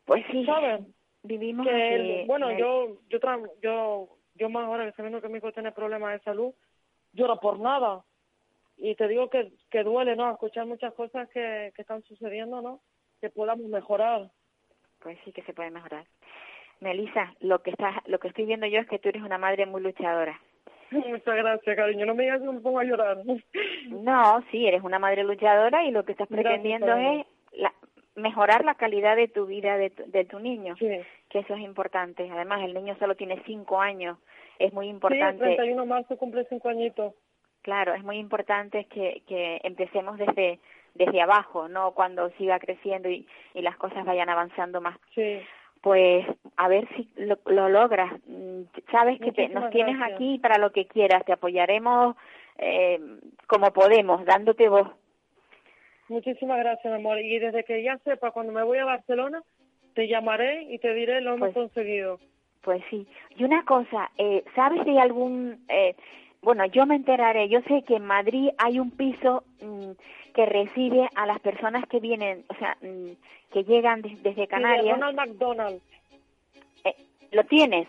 [0.06, 0.94] Pues sí, ¿saben?
[1.24, 3.20] Vivimos que bueno, yo, yo,
[3.62, 6.54] yo, yo más ahora que sabiendo que mi hijo tiene problemas de salud,
[7.14, 8.04] llora por nada.
[8.78, 10.32] Y te digo que, que duele, ¿no?
[10.32, 12.82] Escuchar muchas cosas que, que están sucediendo, ¿no?
[13.20, 14.32] Que podamos mejorar.
[15.00, 16.06] Pues sí que se puede mejorar.
[16.80, 19.68] Melissa, lo que estás, lo que estoy viendo yo es que tú eres una madre
[19.68, 20.42] muy luchadora.
[20.92, 22.06] Muchas gracias, cariño.
[22.06, 23.18] No me digas que me pongo a llorar.
[23.90, 27.74] No, sí, eres una madre luchadora y lo que estás pretendiendo Gracias, es la-
[28.16, 30.88] mejorar la calidad de tu vida de tu, de tu niño, Sí.
[31.30, 32.30] que eso es importante.
[32.30, 34.18] Además, el niño solo tiene cinco años,
[34.60, 35.44] es muy Sí, el importante.
[35.46, 37.14] 31 de marzo cumple cinco añitos.
[37.62, 40.60] Claro, es muy importante que, que empecemos desde
[40.94, 45.00] desde abajo, no cuando siga creciendo y, y las cosas vayan avanzando más.
[45.16, 45.40] Sí.
[45.82, 46.26] Pues
[46.58, 48.12] a ver si lo, lo logras.
[48.28, 50.16] Mm, Sabes que te- nos tienes gracias.
[50.16, 52.16] aquí para lo que quieras, te apoyaremos
[52.60, 53.00] eh,
[53.48, 54.88] como podemos, dándote voz.
[56.10, 57.20] Muchísimas gracias, mi amor.
[57.20, 59.42] Y desde que ya sepa, cuando me voy a Barcelona,
[59.96, 62.20] te llamaré y te diré lo hemos Pues- conseguido.
[62.62, 63.08] Pues sí.
[63.38, 65.66] Y una cosa, eh, ¿sabes si hay algún...
[65.68, 65.96] Eh,
[66.42, 67.50] bueno, yo me enteraré.
[67.50, 69.92] Yo sé que en Madrid hay un piso mm,
[70.34, 73.12] que recibe a las personas que vienen, o sea, mm,
[73.52, 74.96] que llegan des- desde Canarias.
[75.00, 75.82] Ronald McDonald.
[76.84, 76.96] Eh,
[77.32, 77.88] ¿Lo tienes?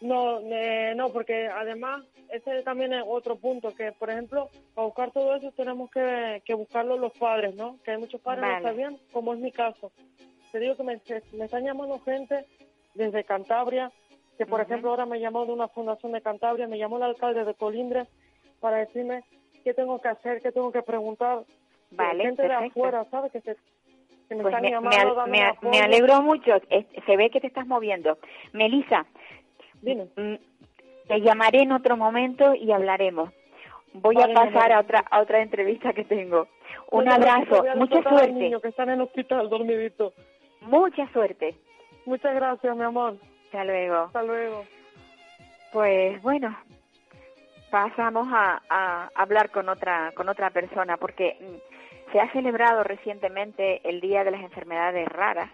[0.00, 5.10] No, eh, no, porque además ese también es otro punto, que por ejemplo, para buscar
[5.12, 7.78] todo eso tenemos que, que buscarlo los padres, ¿no?
[7.84, 8.62] Que hay muchos padres que Vale.
[8.64, 9.90] no sabían, como es mi caso.
[10.52, 11.00] Te digo que me,
[11.32, 12.44] me están llamando gente
[12.94, 13.90] desde Cantabria,
[14.38, 17.44] que por ejemplo ahora me llamó de una fundación de Cantabria, me llamó el alcalde
[17.44, 18.08] de Colindres
[18.60, 19.24] para decirme
[19.64, 21.42] qué tengo que hacer, qué tengo que preguntar.
[21.90, 23.32] Vale, gente de afuera, ¿sabes?
[23.32, 23.56] Que, se,
[24.28, 26.52] que me Pues están me, llamando, me al- me alegro mucho.
[27.06, 28.18] Se ve que te estás moviendo.
[28.52, 29.06] Melissa,
[29.82, 30.06] Dime.
[30.16, 30.34] mm,
[31.08, 33.30] te llamaré en otro momento y hablaremos.
[33.94, 36.46] Voy Vale, a pasar a otra a otra entrevista que tengo.
[36.90, 40.12] Un abrazo, mucha suerte, niño que está en el hospital dormidito.
[40.60, 41.56] mucha suerte.
[42.04, 43.16] Muchas gracias, mi amor.
[43.48, 43.96] Hasta luego.
[44.04, 44.64] Hasta luego.
[45.72, 46.56] Pues bueno,
[47.70, 51.60] pasamos a, a hablar con otra con otra persona porque
[52.12, 55.50] se ha celebrado recientemente el Día de las Enfermedades Raras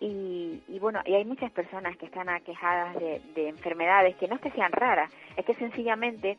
[0.00, 4.36] y, y bueno, y hay muchas personas que están aquejadas de, de enfermedades que no
[4.36, 6.38] es que sean raras, es que sencillamente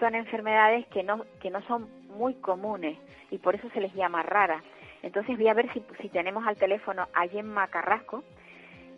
[0.00, 2.98] son enfermedades que no que no son muy comunes
[3.30, 4.62] y por eso se les llama raras.
[5.02, 8.24] Entonces voy a ver si, si tenemos al teléfono a Gemma Carrasco,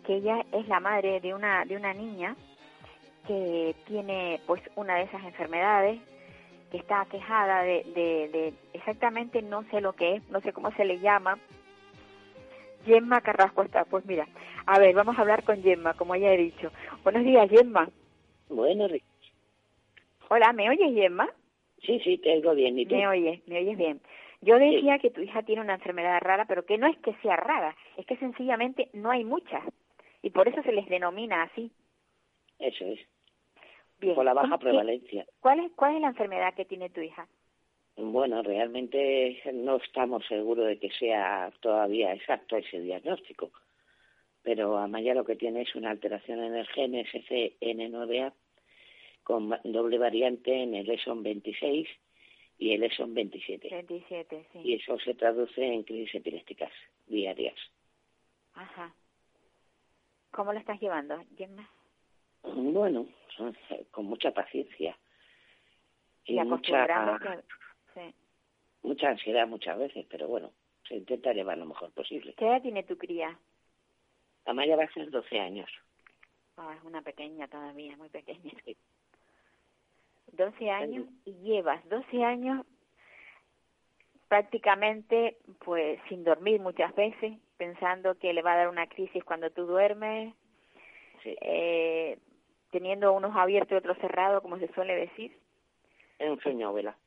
[0.01, 2.35] que ella es la madre de una de una niña
[3.27, 5.99] que tiene pues una de esas enfermedades
[6.71, 10.71] que está aquejada de, de, de exactamente no sé lo que es, no sé cómo
[10.73, 11.37] se le llama.
[12.85, 14.27] Gemma Carrasco está, pues mira,
[14.65, 16.71] a ver, vamos a hablar con Gemma, como ya he dicho.
[17.03, 17.89] Buenos días, Gemma.
[18.49, 19.03] Bueno, Ri-
[20.29, 21.27] Hola, ¿me oyes, Gemma?
[21.81, 22.77] sí, sí, te oigo bien.
[22.79, 22.95] ¿Y tú?
[22.95, 23.99] Me oyes, me oyes bien.
[24.41, 27.35] Yo decía que tu hija tiene una enfermedad rara, pero que no es que sea
[27.35, 29.63] rara, es que sencillamente no hay muchas.
[30.21, 31.71] Y por eso se les denomina así.
[32.59, 32.99] Eso es,
[33.99, 34.15] Bien.
[34.15, 35.25] por la baja ¿cómo- qué- prevalencia.
[35.39, 37.27] ¿Cuál es, ¿Cuál es la enfermedad que tiene tu hija?
[37.95, 43.51] Bueno, realmente no estamos seguros de que sea todavía exacto ese diagnóstico,
[44.41, 48.33] pero Amaya lo que tiene es una alteración en el gen SCN9A
[49.23, 51.87] con doble variante en el ESON 26
[52.57, 53.69] y el ESON 27.
[53.69, 54.59] 27, sí.
[54.63, 56.71] Y eso se traduce en crisis epilépticas
[57.07, 57.55] diarias.
[58.53, 58.93] Ajá.
[60.31, 61.67] ¿Cómo lo estás llevando, Gemma?
[62.43, 63.07] Bueno,
[63.91, 64.97] con mucha paciencia
[66.25, 66.85] Y, y mucha.
[67.93, 68.13] Sí.
[68.83, 70.51] mucha ansiedad muchas veces, pero bueno,
[70.87, 72.33] se intenta llevar lo mejor posible.
[72.37, 73.37] ¿Qué edad tiene tu cría?
[74.45, 75.69] Amaya va a ser 12 años.
[76.57, 78.51] Ah, es una pequeña todavía, muy pequeña.
[80.33, 82.65] 12 años y llevas 12 años
[84.27, 89.51] prácticamente pues sin dormir muchas veces, pensando que le va a dar una crisis cuando
[89.51, 90.33] tú duermes,
[91.21, 92.17] Sí, eh,
[92.71, 95.37] teniendo unos abiertos y otros cerrados, como se suele decir.
[96.17, 96.97] es un sueño vela.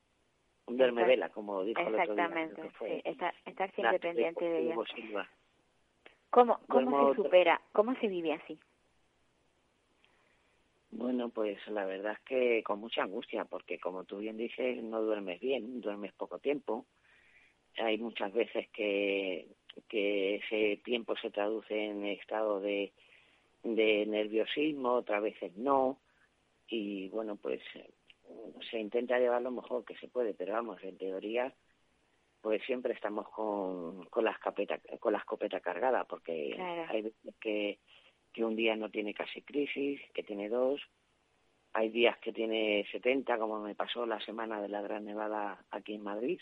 [0.67, 2.25] Un duerme vela, como dijo el otro día.
[2.25, 4.77] Exactamente, sí, estar, estar siempre Natalie pendiente de ella.
[4.95, 5.29] Silva.
[6.31, 7.61] ¿Cómo, cómo Duermo- se supera?
[7.73, 8.59] ¿Cómo se vive así?
[10.91, 15.01] Bueno, pues la verdad es que con mucha angustia, porque como tú bien dices, no
[15.01, 16.85] duermes bien, duermes poco tiempo.
[17.79, 19.49] Hay muchas veces que,
[19.89, 22.93] que ese tiempo se traduce en estado de,
[23.63, 25.99] de nerviosismo, otras veces no.
[26.69, 27.61] Y bueno, pues
[28.71, 31.53] se intenta llevar lo mejor que se puede, pero vamos, en teoría,
[32.41, 36.87] pues siempre estamos con, con, la, escopeta, con la escopeta cargada, porque Claro.
[36.89, 37.79] hay veces que,
[38.33, 40.81] que un día no tiene casi crisis, que tiene dos,
[41.75, 45.95] hay días que tiene 70, como me pasó la semana de la Gran Nevada aquí
[45.95, 46.41] en Madrid,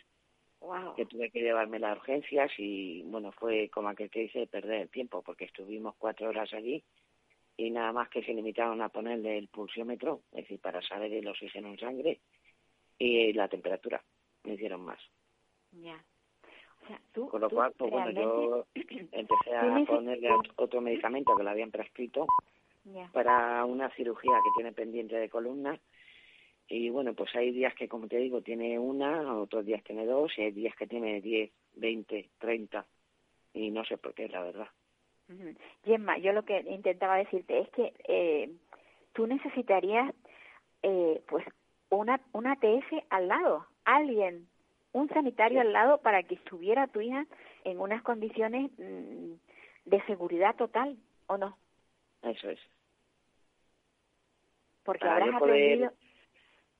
[0.61, 0.94] Wow.
[0.94, 4.88] que tuve que llevarme las urgencias y bueno, fue como aquel que dice perder el
[4.90, 6.85] tiempo, porque estuvimos cuatro horas allí
[7.57, 11.27] y nada más que se limitaron a ponerle el pulsiómetro, es decir, para saber el
[11.29, 12.20] oxígeno en sangre,
[12.99, 14.03] y la temperatura
[14.44, 14.99] me hicieron más.
[15.73, 16.03] Ya.
[16.83, 21.44] O sea, tú, Con lo cual, pues bueno, yo empecé a ponerle otro medicamento que
[21.44, 22.27] le habían prescrito
[22.85, 23.11] Ya.
[23.12, 25.79] para una cirugía que tiene pendiente de columna.
[26.72, 30.33] Y bueno, pues hay días que, como te digo, tiene una, otros días tiene dos,
[30.38, 32.87] y hay días que tiene 10, 20, 30.
[33.54, 34.68] Y no sé por qué, la verdad.
[35.85, 38.52] Gemma, yo lo que intentaba decirte es que eh,
[39.12, 40.14] tú necesitarías
[40.85, 41.44] eh, pues
[41.90, 44.46] una una TS al lado, alguien,
[44.92, 47.26] un sanitario al lado para que estuviera tu hija
[47.64, 49.33] en unas condiciones mm,
[49.87, 51.56] de seguridad total, ¿o no?
[52.22, 52.61] Eso es.
[54.85, 55.92] Porque Para habrás poder- aprendido,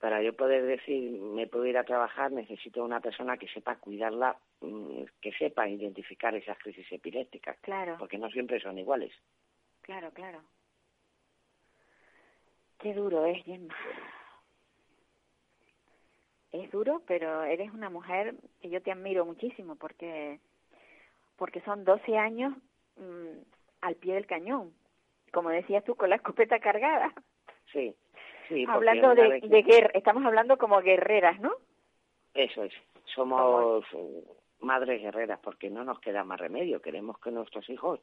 [0.01, 4.39] Para yo poder decir, me puedo ir a trabajar, necesito una persona que sepa cuidarla,
[4.61, 9.13] mm, que sepa identificar esas crisis epilépticas, claro, porque no siempre son iguales.
[9.83, 10.43] claro, claro.
[12.79, 13.77] Qué duro es, Gemma.
[16.51, 20.41] Es duro, pero eres una mujer que yo te admiro muchísimo porque
[21.37, 22.55] porque son 12 años
[22.97, 23.39] mm,
[23.83, 24.75] al pie del cañón.
[25.33, 27.13] Como decías tú, con la escopeta cargada.
[27.73, 27.95] Sí,
[28.51, 28.65] sí.
[28.69, 31.53] hablando de, guerra, estamos hablando como guerreras, ¿no?
[32.35, 32.73] Eso es.
[33.15, 33.85] Somos
[34.61, 36.83] madres guerreras porque no nos queda más remedio.
[36.83, 38.01] Queremos que nuestros hijos,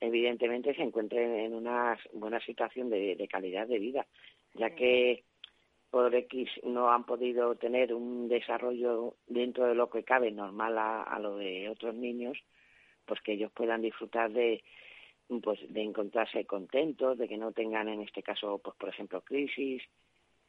[0.00, 4.06] evidentemente, se encuentren en una buena situación de, de calidad de vida,
[4.54, 5.24] ya que
[5.90, 11.02] por X no han podido tener un desarrollo dentro de lo que cabe normal a,
[11.02, 12.36] a lo de otros niños,
[13.06, 14.62] pues que ellos puedan disfrutar de
[15.42, 19.82] pues de encontrarse contentos, de que no tengan en este caso, pues por ejemplo, crisis,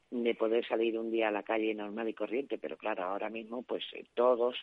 [0.09, 3.63] de poder salir un día a la calle normal y corriente, pero claro, ahora mismo
[3.63, 4.55] pues eh, todos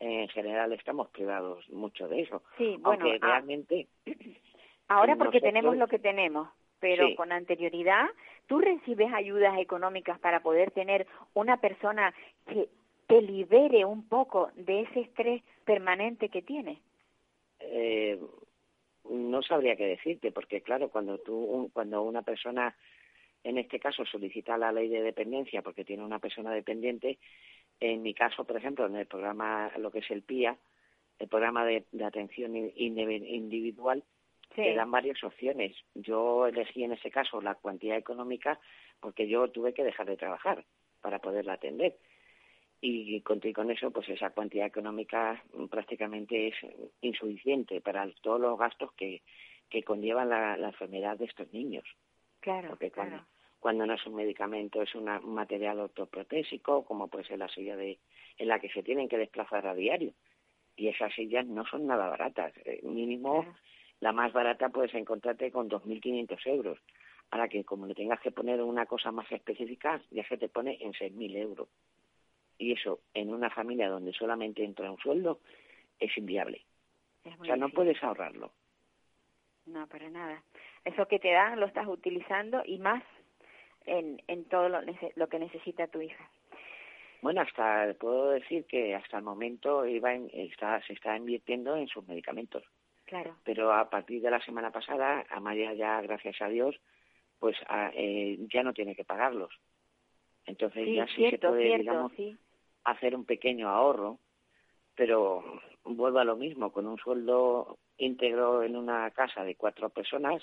[0.00, 2.42] eh, en general estamos privados mucho de eso.
[2.56, 3.88] Sí, bueno, Aunque realmente
[4.88, 6.48] ahora porque nosotros- tenemos lo que tenemos,
[6.80, 7.14] pero Sí.
[7.16, 8.06] con anterioridad,
[8.46, 12.14] ¿tú recibes ayudas económicas para poder tener una persona
[12.46, 12.68] que
[13.06, 16.78] te libere un poco de ese estrés permanente que tienes?
[17.60, 18.18] eh,
[19.10, 22.74] no sabría qué decirte, porque claro, cuando tú, un- cuando una persona,
[23.44, 27.18] en este caso, solicita la ley de dependencia porque tiene una persona dependiente,
[27.80, 30.56] en mi caso, por ejemplo, en el programa, lo que es el PIA,
[31.18, 34.02] el programa de, de atención individual,
[34.54, 34.62] Sí.
[34.62, 35.76] te dan varias opciones.
[35.94, 38.58] Yo elegí en ese caso la cuantía económica
[38.98, 40.64] porque yo tuve que dejar de trabajar
[41.02, 41.96] para poderla atender.
[42.80, 46.54] Y con, y con eso, pues esa cuantía económica prácticamente es
[47.00, 49.22] insuficiente para todos los gastos que,
[49.68, 51.84] que conllevan la, la enfermedad de estos niños.
[52.40, 53.28] Claro, Porque cuando, claro.
[53.58, 57.76] cuando no es un medicamento, es una- un material ortoprotésico, como puede ser la silla
[57.76, 57.98] de,
[58.38, 60.12] en la que se tienen que desplazar a diario.
[60.76, 62.52] Y esas sillas no son nada baratas.
[62.64, 63.56] Eh, mínimo, Claro.
[63.98, 66.78] la más barata puedes encontrarte con 2.500 euros.
[67.32, 70.78] Ahora que como le tengas que poner una cosa más específica, ya se te pone
[70.80, 71.68] en 6.000 euros.
[72.58, 75.40] Y eso, en una familia donde solamente entra un sueldo,
[75.98, 76.64] es inviable.
[77.24, 78.52] Es O sea, no puedes ahorrarlo.
[79.66, 80.42] No, para nada.
[80.84, 83.02] Eso que te dan lo estás utilizando y más
[83.86, 84.80] en, en todo lo,
[85.14, 86.30] lo que necesita tu hija.
[87.20, 91.88] Bueno, hasta puedo decir que hasta el momento iba en- está, se está invirtiendo en
[91.88, 92.64] sus medicamentos.
[93.04, 93.36] Claro.
[93.44, 96.78] Pero a partir de la semana pasada, Amaya ya, gracias a Dios,
[97.38, 99.50] pues a- eh, ya no tiene que pagarlos.
[100.46, 102.36] Entonces Sí, ya sí se cierto, puede, cierto, digamos, sí.
[102.84, 104.18] Hacer un pequeño ahorro,
[104.94, 105.42] pero
[105.84, 110.42] vuelvo a lo mismo, con un sueldo íntegro en una casa de cuatro personas,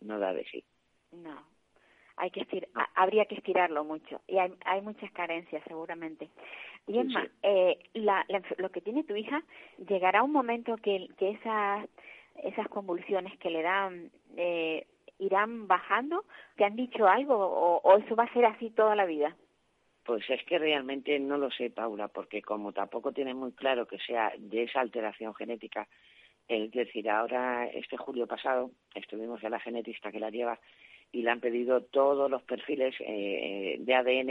[0.00, 0.64] no da de sí.
[1.12, 1.42] No,
[2.16, 6.30] hay que estir, ha- habría que estirarlo mucho y hay, hay muchas carencias seguramente.
[6.86, 7.30] Y Sí, Emma, sí.
[7.42, 9.42] eh, la, la lo que tiene tu hija,
[9.88, 11.88] llegará un momento que, que esas,
[12.42, 14.86] esas convulsiones que le dan eh,
[15.18, 16.24] irán bajando.
[16.56, 19.36] ¿Te han dicho algo o, o eso va a ser así toda la vida?
[20.10, 24.00] Pues es que realmente no lo sé, Paula, porque como tampoco tiene muy claro que
[24.00, 25.86] sea de esa alteración genética,
[26.48, 30.58] es decir, ahora este julio pasado estuvimos en la genetista que la lleva
[31.12, 34.30] y le han pedido todos los perfiles eh, de ADN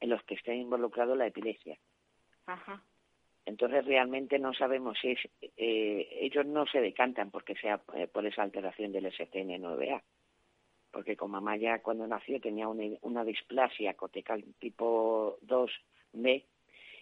[0.00, 1.78] en los que esté involucrado la epilepsia.
[2.46, 2.82] Ajá.
[3.46, 5.20] Entonces realmente no sabemos si es,
[5.56, 10.02] eh, ellos no se decantan porque sea eh, por esa alteración del SCN9A,
[10.92, 16.44] porque como Amaya cuando nació tenía una, una displasia cortical tipo 2B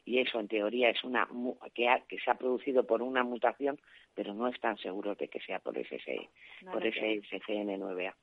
[0.05, 1.28] y eso en teoría es una
[1.74, 3.78] que, ha- que se ha producido por una mutación,
[4.14, 5.99] pero no están seguros de que sea por ese
[6.62, 7.39] No por lo ese sé.
[7.41, 8.14] SCN9A.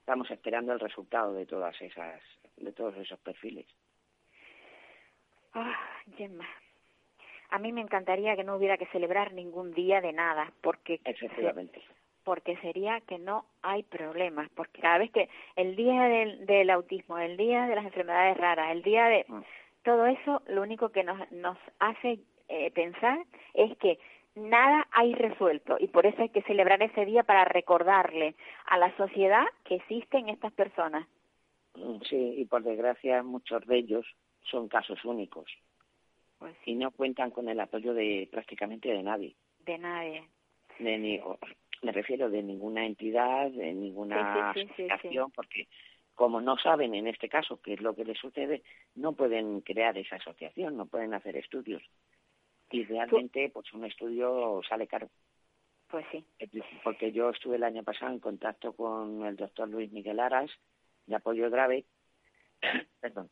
[0.00, 2.22] Estamos esperando el resultado de todas esas
[2.56, 3.66] de todos esos perfiles.
[5.52, 5.74] Ah,
[6.16, 6.46] Gemma.
[7.50, 11.80] A mí me encantaría que no hubiera que celebrar ningún día de nada, porque Efectivamente.
[12.26, 17.18] Porque sería que no hay problemas, porque cada vez que el día del, del autismo,
[17.18, 19.42] el día de las enfermedades raras, el día de Mm.
[19.84, 22.18] todo eso lo único que nos, nos hace
[22.48, 23.18] eh, pensar
[23.54, 23.98] es que
[24.34, 28.34] nada hay resuelto y por eso hay que celebrar ese día para recordarle
[28.66, 31.06] a la sociedad que existen estas personas.
[31.76, 34.04] Mm, sí, y por desgracia muchos de ellos
[34.42, 35.46] son casos únicos
[36.40, 39.34] Pues y no cuentan con el apoyo de prácticamente de nadie.
[39.60, 40.24] de nadie.
[40.78, 41.20] De ni,
[41.86, 44.82] me refiero de ninguna entidad, de ninguna Sí, sí, sí, sí, sí.
[44.90, 45.68] asociación, porque
[46.16, 48.64] como no saben en este caso qué es lo que les sucede,
[48.96, 51.82] no pueden crear esa asociación, no pueden hacer estudios.
[52.70, 55.08] Y realmente, pues un estudio sale caro.
[55.88, 56.24] Pues sí.
[56.82, 60.50] Porque yo estuve el año pasado en contacto con el doctor Luis Miguel Aras,
[61.06, 61.84] de apoyo grave,
[63.00, 63.30] perdón.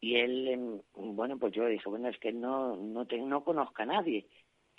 [0.00, 3.84] Y él, em, bueno, pues yo dije, bueno, es que no, no, te, no conozca
[3.84, 4.26] a nadie.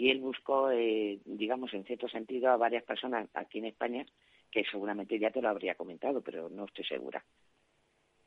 [0.01, 4.03] Y él buscó, eh, digamos, en cierto sentido, a varias personas aquí en España,
[4.49, 7.23] que seguramente ya te lo habría comentado, pero no estoy segura.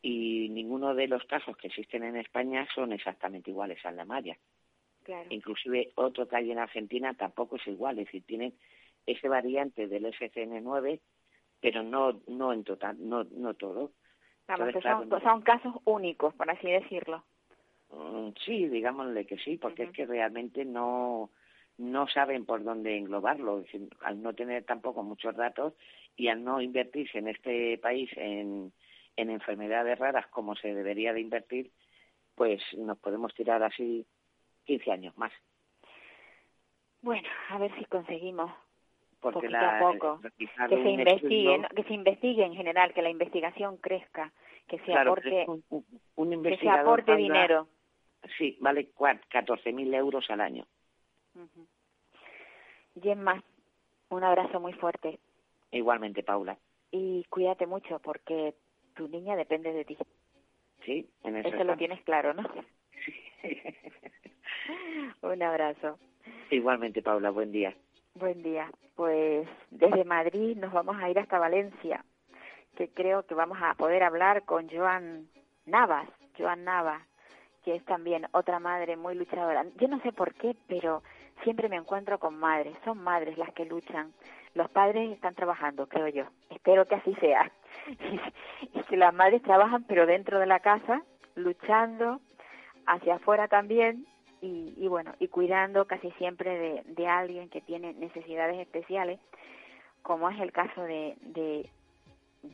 [0.01, 4.39] Y ninguno de los casos que existen en España son exactamente iguales al de Maya.
[5.03, 5.27] Claro.
[5.31, 8.55] Inclusive otro que hay en Argentina tampoco es igual, es decir, tienen
[9.05, 11.01] ese variante del SCN9,
[11.61, 13.91] pero no no en total, no no todo.
[14.47, 17.25] Entonces, que son, claro, son casos únicos, por así decirlo.
[17.91, 21.31] Mm, Sí, digámosle que sí, porque es que realmente no
[21.79, 25.75] no saben por dónde englobarlo, es decir, al no tener tampoco muchos datos
[26.17, 28.73] y al no invertirse en este país en,
[29.17, 31.73] en enfermedades raras como se debería de invertir,
[32.35, 34.07] pues nos podemos tirar así
[34.65, 35.33] 15 años más.
[37.03, 38.51] Bueno, a ver si conseguimos
[39.21, 40.21] Porque poquito la, a poco
[40.69, 44.33] que se investigue, que se investigue en general, que la investigación crezca,
[44.69, 45.65] que se Claro, aporte, un,
[46.17, 47.69] un- que se aporte dinero.
[48.39, 50.67] Sí, vale cua- 14.000 euros al año.
[53.01, 53.43] Gemma,
[54.11, 55.19] un abrazo muy fuerte
[55.71, 56.57] Igualmente, Paula.
[56.93, 58.55] y cuídate mucho porque
[58.95, 59.99] tu niña depende de ti.
[60.85, 62.45] Sí, en eso, Eso lo tienes claro, ¿no?
[65.23, 65.99] un abrazo.
[66.51, 67.75] Igualmente, Paula, buen día.
[68.15, 68.71] Buen día.
[68.95, 72.05] Pues desde Madrid nos vamos a ir hasta Valencia,
[72.77, 75.27] que creo que vamos a poder hablar con Joan
[75.67, 76.09] Navas,
[76.39, 77.03] Joan Navas,
[77.65, 79.65] que es también otra madre muy luchadora.
[79.81, 81.03] Yo no sé por qué, pero
[81.43, 84.13] siempre me encuentro con madres, son madres las que luchan.
[84.55, 86.25] Los padres están trabajando, creo yo.
[86.51, 87.51] Espero que así sea.
[88.73, 91.03] Y, que las madres trabajan, pero dentro de la casa,
[91.35, 92.21] luchando,
[92.87, 94.07] hacia afuera también,
[94.41, 99.21] y, y bueno, y cuidando casi siempre de, alguien que tiene necesidades especiales,
[100.03, 101.69] como es el caso de, de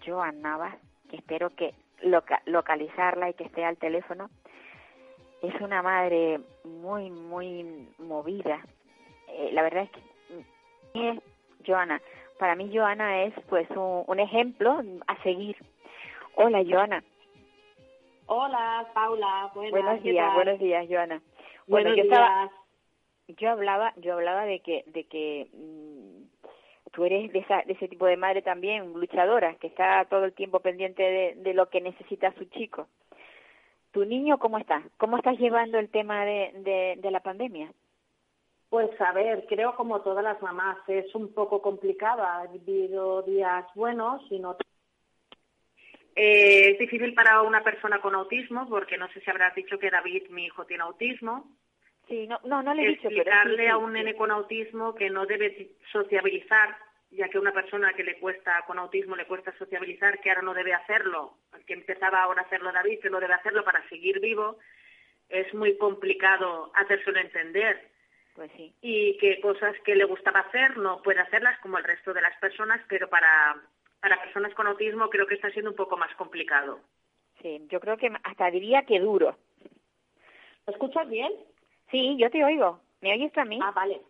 [0.06, 0.74] Joan Navas,
[1.10, 4.30] que espero que loca- localizarla y que esté al teléfono.
[5.42, 8.60] Es una madre muy, muy movida.
[9.28, 9.90] Eh, la verdad es
[10.92, 11.18] que es
[11.66, 12.00] Joana.
[12.38, 15.56] Para mí Joana es pues un, un ejemplo a seguir.
[16.34, 17.02] Hola Joana.
[18.26, 19.50] Hola, Paula.
[19.54, 20.34] Buenas, buenos ¿qué días, tal?
[20.36, 21.22] buenos días Joana.
[21.66, 22.50] Bueno, Buenos yo estaba,
[23.26, 23.38] días.
[23.38, 27.88] yo hablaba yo hablaba de que de que mm, tú eres de, esa, de ese
[27.88, 31.80] tipo de madre también luchadora que está todo el tiempo pendiente de, de lo que
[31.80, 32.88] necesita su chico
[33.92, 37.72] tu niño cómo está cómo estás llevando el tema de, de, de la pandemia
[38.68, 42.22] Pues a ver, creo como todas las mamás, es un poco complicado.
[42.22, 44.56] Ha vivido días buenos y no.
[46.14, 49.90] Eh, es difícil para una persona con autismo, porque no sé si habrás dicho que
[49.90, 51.56] David, mi hijo, tiene autismo.
[52.08, 53.94] sí no no no le he dicho pero sí, Explicarle sí, a un sí.
[53.94, 56.76] nene con autismo que no debe sociabilizar,
[57.10, 60.54] ya que una persona que le cuesta con autismo le cuesta sociabilizar, que ahora no
[60.54, 61.34] debe hacerlo,
[61.66, 64.58] que empezaba ahora a hacerlo David, que no debe hacerlo para seguir vivo,
[65.28, 67.90] es muy complicado hacérselo entender.
[68.34, 72.14] pues sí y que cosas que le gustaba hacer no puede hacerlas como el resto
[72.14, 73.56] de las personas, pero para,
[74.00, 76.80] para personas con autismo creo que está siendo un poco más complicado.
[77.42, 79.36] sí yo creo que hasta diría que duro
[80.66, 81.32] ¿Me escuchas bien?
[81.90, 84.00] sí yo te oigo me oyes tú a mí Ah, vale.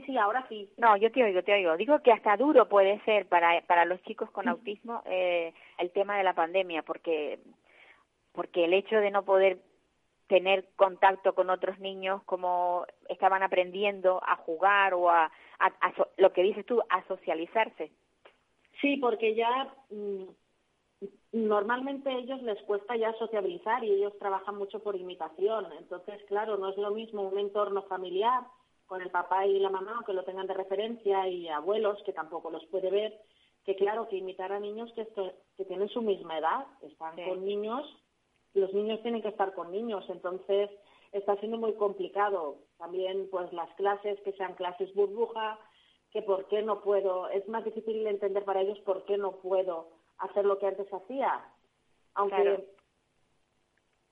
[0.00, 0.70] Sí, sí, ahora sí.
[0.76, 1.76] No, yo te oigo, te oigo.
[1.76, 6.18] Digo que hasta duro puede ser para, para los chicos con autismo eh, el tema
[6.18, 7.38] de la pandemia, porque,
[8.32, 9.58] porque el hecho de no poder
[10.26, 15.24] tener contacto con otros niños como estaban aprendiendo a jugar o a,
[15.58, 17.92] a- a so- lo que dices tú, a socializarse.
[18.80, 20.24] Sí, porque ya mm,
[21.32, 25.66] normalmente a ellos les cuesta ya sociabilizar y ellos trabajan mucho por imitación.
[25.78, 28.42] Entonces, claro, no es lo mismo un entorno familiar
[28.86, 32.50] con el papá y la mamá, que lo tengan de referencia, y abuelos, que tampoco
[32.50, 33.20] los puede ver,
[33.64, 37.22] que claro, que imitar a niños que, esto- que tienen su misma edad, están Sí.
[37.28, 37.84] con niños,
[38.54, 40.70] los niños tienen que estar con niños, entonces
[41.12, 42.58] está siendo muy complicado.
[42.78, 45.58] También, pues, las clases, que sean clases burbuja,
[46.12, 49.32] que por qué no puedo, es más difícil de entender para ellos por qué no
[49.38, 51.44] puedo hacer lo que antes hacía.
[52.14, 52.64] Aunque Claro.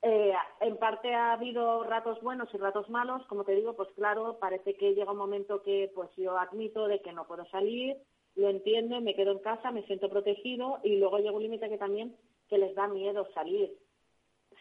[0.06, 4.38] Eh, en parte ha habido ratos buenos y ratos malos, como te digo, pues claro,
[4.38, 7.96] parece que llega un momento que pues yo admito de que no puedo salir,
[8.34, 11.78] lo entiendo, me quedo en casa, me siento protegido y luego llega un límite que
[11.78, 12.14] también
[12.50, 13.72] que les da miedo salir.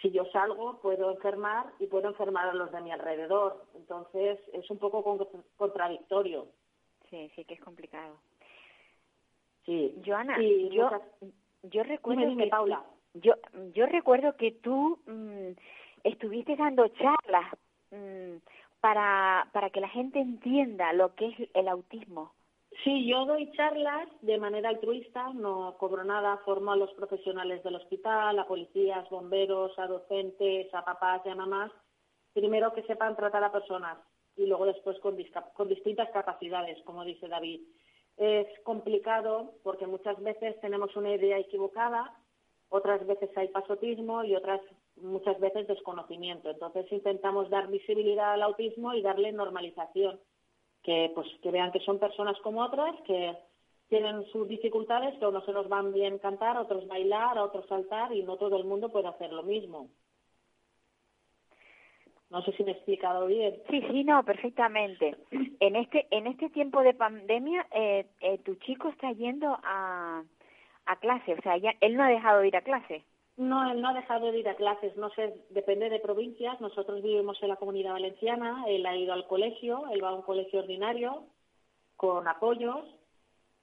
[0.02, 3.66] Si yo salgo, puedo enfermar y puedo enfermar a los de mi alrededor.
[3.76, 5.04] Entonces, es un poco
[5.58, 6.48] contradictorio.
[7.10, 8.16] Sí, sí que es complicado.
[9.66, 9.94] Sí.
[10.06, 11.02] Joana, yo, muchas-
[11.64, 12.86] yo recuerdo Dime, dime, que Paula.
[13.14, 13.34] Yo
[13.74, 15.52] yo recuerdo que tú mm,
[16.04, 17.54] estuviste dando charlas
[17.92, 18.38] mm,
[18.82, 22.32] para para que la gente entienda lo que es el autismo.
[22.84, 27.76] Sí, yo doy charlas de manera altruista, no cobro nada, formo a los profesionales del
[27.76, 31.72] hospital, a policías, bomberos, a docentes, a papás y a mamás,
[32.34, 33.98] primero que sepan tratar a personas
[34.36, 35.16] y luego después con,
[35.54, 37.62] con distintas capacidades, como dice David.
[38.18, 42.12] Es complicado porque muchas veces tenemos una idea equivocada,
[42.74, 44.60] otras veces hay pasotismo y otras
[45.00, 46.50] muchas veces desconocimiento.
[46.50, 50.20] Entonces intentamos dar visibilidad al autismo y darle normalización
[50.82, 53.38] que pues que vean que son personas como otras que
[53.90, 58.24] tienen sus dificultades que unos se nos van bien cantar, otros bailar, otros saltar y
[58.24, 59.90] no todo el mundo puede hacer lo mismo.
[62.32, 63.62] No sé si me he explicado bien.
[63.70, 65.16] Sí, sí, no, perfectamente.
[65.60, 70.24] En este en este tiempo de pandemia, eh, eh, tu chico está yendo a
[70.86, 73.04] a clase, o sea, él no ha dejado de ir a clase.
[73.36, 76.62] No, él no ha dejado de ir a clases, no sé, depende de provincias.
[76.62, 80.22] Nosotros vivimos en la comunidad valenciana, él ha ido al colegio, él va a un
[80.22, 81.24] colegio ordinario
[81.96, 82.86] con apoyos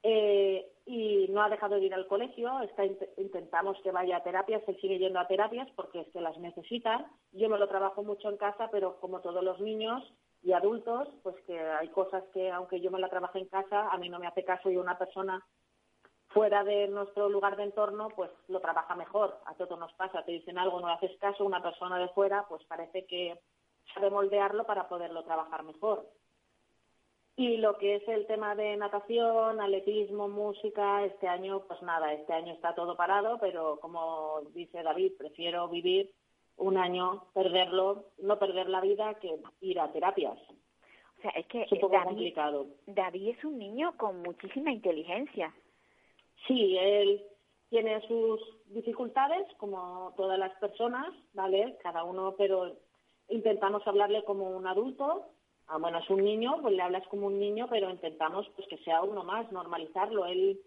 [0.02, 2.60] eh, y no ha dejado de ir al colegio.
[2.62, 6.20] Está, int- intentamos que vaya a terapias, él sigue yendo a terapias porque es que
[6.20, 7.08] las necesita.
[7.32, 10.02] Yo me lo trabajo mucho en casa, pero como todos los niños
[10.42, 13.98] y adultos, pues que hay cosas que aunque yo me la trabaje en casa, a
[13.98, 15.46] mí no me hace caso y una persona
[16.30, 19.38] fuera de nuestro lugar de entorno, pues lo trabaja mejor.
[19.46, 22.46] A todos nos pasa, te dicen algo, no le haces caso, una persona de fuera,
[22.48, 23.38] pues parece que
[23.94, 26.06] sabe moldearlo para poderlo trabajar mejor.
[27.36, 32.32] Y lo que es el tema de natación, atletismo, música, este año, pues nada, este
[32.32, 36.10] año está todo parado, pero como dice David, prefiero vivir
[36.58, 40.38] un año, perderlo, no perder la vida, que ir a terapias.
[41.18, 42.66] O sea, es que Es un poco David, complicado.
[42.86, 45.54] David es un niño con muchísima inteligencia.
[46.46, 47.22] Sí, él
[47.68, 51.76] tiene sus dificultades, como todas las personas, ¿vale?
[51.82, 52.76] Cada uno, pero
[53.28, 55.26] intentamos hablarle como un adulto.
[55.68, 58.78] Ah, bueno, es un niño, pues le hablas como un niño, pero intentamos pues que
[58.78, 60.26] sea uno más, normalizarlo.
[60.26, 60.60] Él,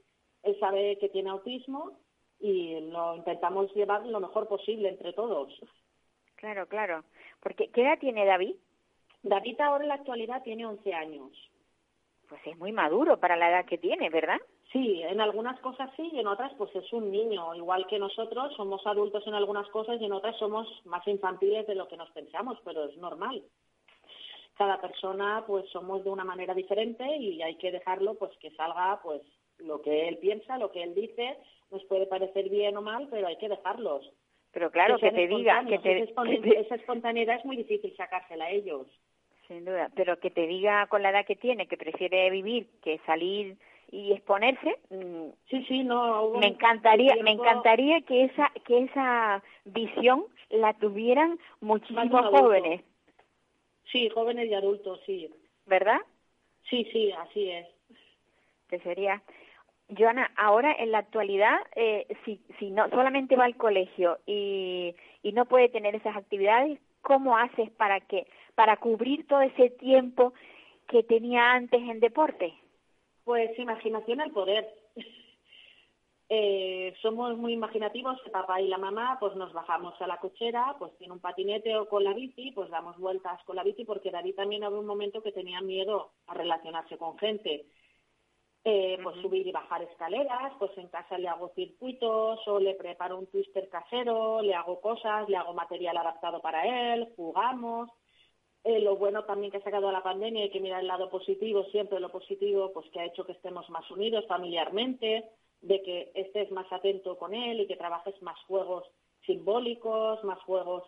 [0.43, 1.99] él sabe que tiene autismo
[2.39, 5.53] y lo intentamos llevar lo mejor posible entre todos.
[6.36, 7.03] Claro, claro.
[7.41, 8.55] Porque ¿qué edad tiene David?
[9.24, 11.32] David ahora en la actualidad tiene 11 años.
[12.34, 14.41] Pues es muy maduro para la edad que tiene, ¿verdad?
[14.71, 18.55] Sí, en algunas cosas sí y en otras pues es un niño, igual que nosotros
[18.55, 22.09] somos adultos en algunas cosas y en otras somos más infantiles de lo que nos
[22.09, 23.43] pensamos, pero es normal.
[24.57, 28.99] Cada persona pues somos de una manera diferente y hay que dejarlo pues que salga
[29.03, 29.21] pues
[29.59, 31.38] lo que él piensa, lo que él dice,
[31.69, 34.11] nos puede parecer bien o mal, pero hay que dejarlos.
[34.51, 38.88] Pero claro, que te diga, que te- esa espontaneidad es muy difícil sacársela a ellos.
[39.47, 42.99] Sin duda, pero que te diga con la edad que tiene que prefiere vivir que
[43.05, 43.57] salir
[43.91, 46.31] y exponerse, mm, Sí, sí, no.
[46.39, 52.81] me encantaría, me encantaría que esa que esa visión la tuvieran muchísimos jóvenes,
[53.91, 55.29] Sí, jóvenes y adultos, sí.
[55.67, 55.99] ¿verdad?
[56.69, 57.67] Sí, sí, así es.
[58.69, 59.21] que sería
[59.95, 65.31] Joana ahora en la actualidad eh, si si no solamente va al colegio y y
[65.33, 68.25] no puede tener esas actividades cómo haces para que
[68.55, 70.33] para cubrir todo ese tiempo
[70.87, 72.53] que tenía antes en deporte
[73.23, 74.67] Pues imaginación al poder.
[76.35, 80.75] Eh, somos muy imaginativos, el papá y la mamá, pues nos bajamos a la cochera,
[80.79, 84.09] pues tiene un patinete o con la bici, pues damos vueltas con la bici, porque
[84.09, 87.67] David también había un momento que tenía miedo a relacionarse con gente.
[88.65, 93.19] Eh, pues subir y bajar escaleras, pues en casa le hago circuitos o le preparo
[93.19, 97.89] un twister casero, le hago cosas, le hago material adaptado para él, jugamos.
[98.66, 101.66] Eh, lo bueno también que ha sacado la pandemia, hay que mirar el lado positivo,
[101.66, 105.26] siempre lo positivo, pues que ha hecho que estemos más unidos familiarmente,
[105.61, 108.86] de que estés más atento con él y que trabajes más juegos
[109.26, 110.84] simbólicos, más juegos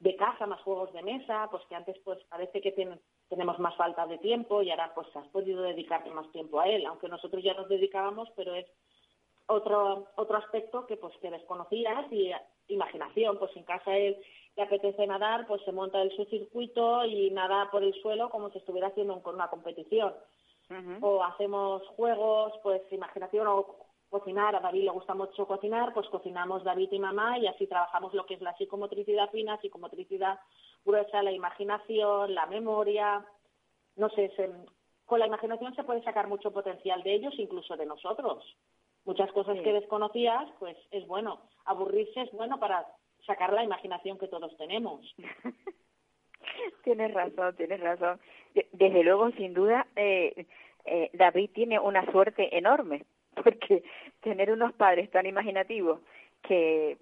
[0.00, 3.74] de casa, más juegos de mesa, pues que antes pues parece que tienen- tenemos más
[3.76, 7.42] falta de tiempo y ahora pues has podido dedicarte más tiempo a él, aunque nosotros
[7.42, 8.66] ya nos dedicábamos, pero es
[9.48, 12.30] otro otro aspecto que pues que desconocías y
[12.68, 14.16] imaginación, pues en casa él
[14.56, 18.50] le apetece nadar, pues se monta el su circuito y nada por el suelo como
[18.50, 20.14] si estuviera haciendo un- una competición.
[21.02, 23.76] O hacemos juegos, pues imaginación, o
[24.08, 28.14] cocinar, a David le gusta mucho cocinar, pues cocinamos David y mamá y así trabajamos
[28.14, 30.38] lo que es la psicomotricidad fina, psicomotricidad
[30.84, 33.24] gruesa, la imaginación, la memoria,
[33.96, 34.32] no sé,
[35.04, 38.44] con la imaginación se puede sacar mucho potencial de ellos, incluso de nosotros.
[39.04, 41.40] Muchas cosas que desconocías, pues es bueno.
[41.64, 42.86] Aburrirse es bueno para
[43.26, 45.14] sacar la imaginación que todos tenemos.
[46.84, 48.20] tienes razón, tienes razón.
[48.72, 50.46] Desde luego, sin duda, eh,
[50.84, 53.04] eh, David tiene una suerte enorme,
[53.42, 53.82] porque
[54.20, 56.00] tener unos padres tan imaginativos
[56.42, 56.98] que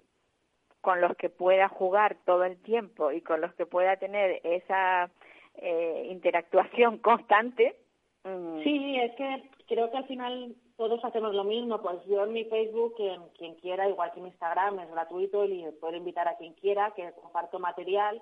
[0.81, 5.09] con los que pueda jugar todo el tiempo y con los que pueda tener esa
[5.55, 7.75] eh, interactuación constante.
[8.23, 8.63] Mm.
[8.63, 11.81] Sí, es que creo que al final todos hacemos lo mismo.
[11.81, 15.65] Pues yo en mi Facebook, quien, quien quiera, igual que en Instagram, es gratuito y
[15.79, 18.21] puedo invitar a quien quiera, que comparto material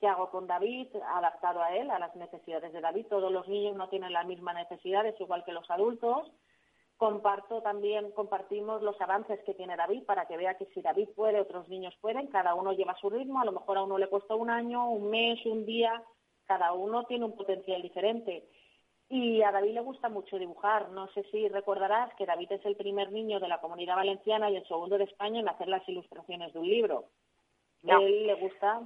[0.00, 3.06] que hago con David, adaptado a él, a las necesidades de David.
[3.08, 6.30] Todos los niños no tienen las mismas necesidades, igual que los adultos.
[6.96, 11.40] Comparto también, compartimos los avances que tiene David para que vea que si David puede,
[11.40, 12.26] otros niños pueden.
[12.28, 13.40] Cada uno lleva su ritmo.
[13.40, 16.02] A lo mejor a uno le cuesta un año, un mes, un día.
[16.44, 18.48] Cada uno tiene un potencial diferente.
[19.10, 20.90] Y a David le gusta mucho dibujar.
[20.90, 24.56] No sé si recordarás que David es el primer niño de la comunidad valenciana y
[24.56, 27.04] el segundo de España en hacer las ilustraciones de un libro.
[27.88, 28.82] A él le gusta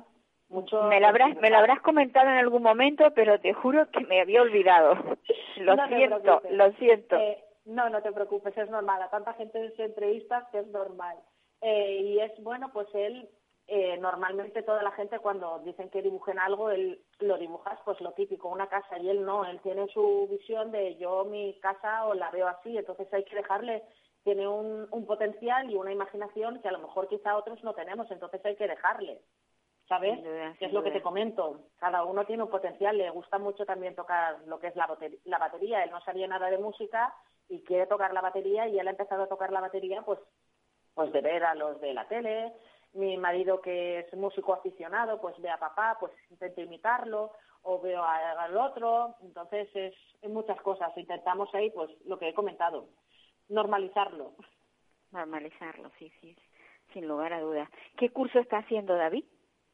[0.49, 0.83] mucho.
[0.85, 4.21] Me lo, habrás, me lo habrás comentado en algún momento, pero te juro que me
[4.21, 4.95] había olvidado.
[5.57, 7.17] Lo siento, lo siento.
[7.17, 9.01] Eh, no, no te preocupes, es normal.
[9.03, 11.17] A tanta gente en entrevistas que es normal.
[11.61, 13.29] Eh, y es bueno, pues él
[13.75, 18.13] eh, normalmente toda la gente cuando dicen que dibujen algo, él lo dibujas pues lo
[18.13, 22.13] típico, una casa, y él no, él tiene su visión de yo mi casa o
[22.13, 23.83] la veo así, entonces hay que dejarle,
[24.25, 28.11] tiene un, un potencial y una imaginación que a lo mejor quizá otros no tenemos,
[28.11, 29.23] entonces hay que dejarle.
[29.89, 30.21] ¿sabes?
[30.59, 31.69] Que es lo que te comento.
[31.77, 32.97] Cada uno tiene un potencial.
[32.97, 34.89] Le gusta mucho también tocar lo que es la,
[35.25, 35.85] la batería.
[35.85, 37.15] Él no sabía nada de música
[37.49, 40.19] y quiere tocar la batería y él ha empezado a tocar la batería pues,
[40.95, 42.53] pues de ver a los de la tele,
[42.95, 47.33] mi marido que es músico aficionado, pues ve a papá, pues intento imitarlo,
[47.63, 49.95] o veo al otro, entonces es,
[50.29, 50.97] muchas cosas.
[50.97, 52.89] Intentamos ahí, pues lo que he comentado,
[53.49, 54.33] normalizarlo.
[55.13, 56.37] Normalizarlo, sí, sí,
[56.93, 57.69] sin lugar a dudas.
[57.97, 59.25] ¿Qué curso está haciendo David?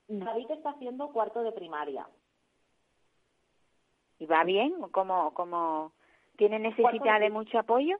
[0.09, 2.07] David está haciendo cuarto de primaria.
[4.19, 4.75] ¿Y va bien?
[4.91, 5.93] ¿Cómo, cómo
[6.37, 7.99] tiene necesidad de mucho apoyo?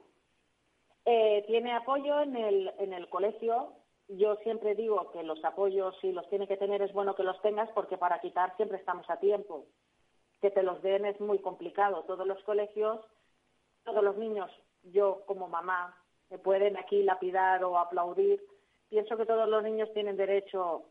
[1.05, 3.73] Eh, tiene apoyo en el, en el colegio,
[4.09, 7.39] yo siempre digo que los apoyos, si los tiene que tener, es bueno que los
[7.41, 9.65] tengas porque para quitar siempre estamos a tiempo.
[10.41, 12.03] Que te los den es muy complicado.
[12.05, 12.99] Todos los colegios,
[13.83, 14.49] todos los niños,
[14.83, 15.95] yo como mamá,
[16.29, 18.43] me pueden aquí lapidar o aplaudir.
[18.89, 20.85] Pienso que todos los niños tienen derecho,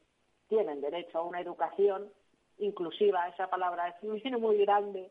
[0.49, 2.13] tienen derecho a una educación
[2.59, 3.29] inclusiva.
[3.29, 4.21] Esa palabra es muy,
[4.65, 5.11] grande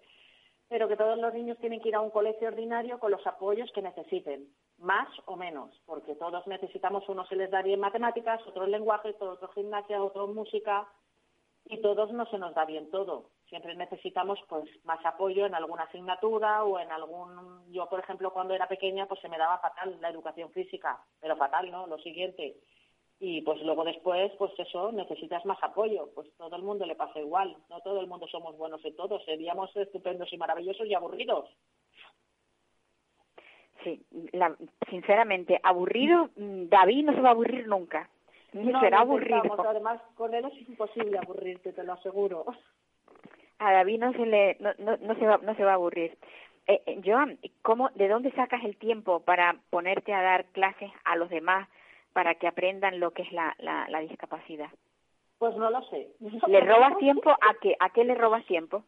[0.69, 3.71] pero que todos los niños tienen que ir a un colegio ordinario con los apoyos
[3.71, 4.47] que necesiten,
[4.79, 9.53] más o menos, porque todos necesitamos, unos se les da bien matemáticas, otros lenguaje, otros
[9.53, 10.87] gimnasia, otros música,
[11.65, 13.29] y todos no se nos da bien todo.
[13.49, 18.53] Siempre necesitamos pues más apoyo en alguna asignatura o en algún yo por ejemplo cuando
[18.53, 21.87] era pequeña pues se me daba fatal la educación física, pero fatal, ¿no?
[21.87, 22.57] Lo siguiente,
[23.19, 26.09] y pues luego después, pues eso, necesitas más apoyo.
[26.13, 29.19] Pues todo el mundo le pasa igual, no todo el mundo somos buenos en todo,
[29.21, 31.49] seríamos estupendos y maravillosos y aburridos.
[33.83, 34.01] Sí,
[34.89, 38.09] sinceramente, aburrido, mm, David no se va a aburrir nunca,
[38.53, 39.55] ni será aburrido.
[39.67, 42.45] Además, con él es imposible aburrirte, te lo aseguro.
[43.59, 46.17] A David no se le, no, no, se va, no se va a aburrir.
[46.67, 51.15] Eh, eh, Joan, ¿cómo, ¿de dónde sacas el tiempo para ponerte a dar clases a
[51.15, 51.67] los demás
[52.13, 54.69] para que aprendan lo que es la, la, discapacidad?
[55.37, 56.09] Pues no lo sé.
[56.47, 57.29] ¿Le robas tiempo?
[57.29, 58.83] ¿A qué, ¿A qué le robas tiempo?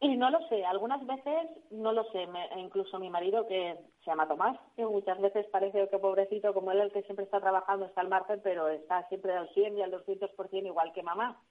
[0.00, 4.28] Y no lo sé, algunas veces no lo sé, incluso mi marido que se llama
[4.28, 8.02] Tomás, que muchas veces parece que pobrecito como él el que siempre está trabajando está
[8.02, 11.42] al margen, pero está siempre al 100 y al 200% igual que mamá.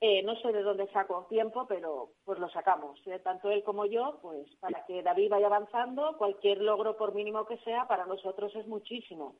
[0.00, 3.18] Eh, no sé de dónde saco tiempo, pero pues lo sacamos, ¿eh?
[3.20, 7.58] tanto él como yo, pues para que David vaya avanzando, cualquier logro por mínimo que
[7.58, 9.34] sea, para nosotros es muchísimo.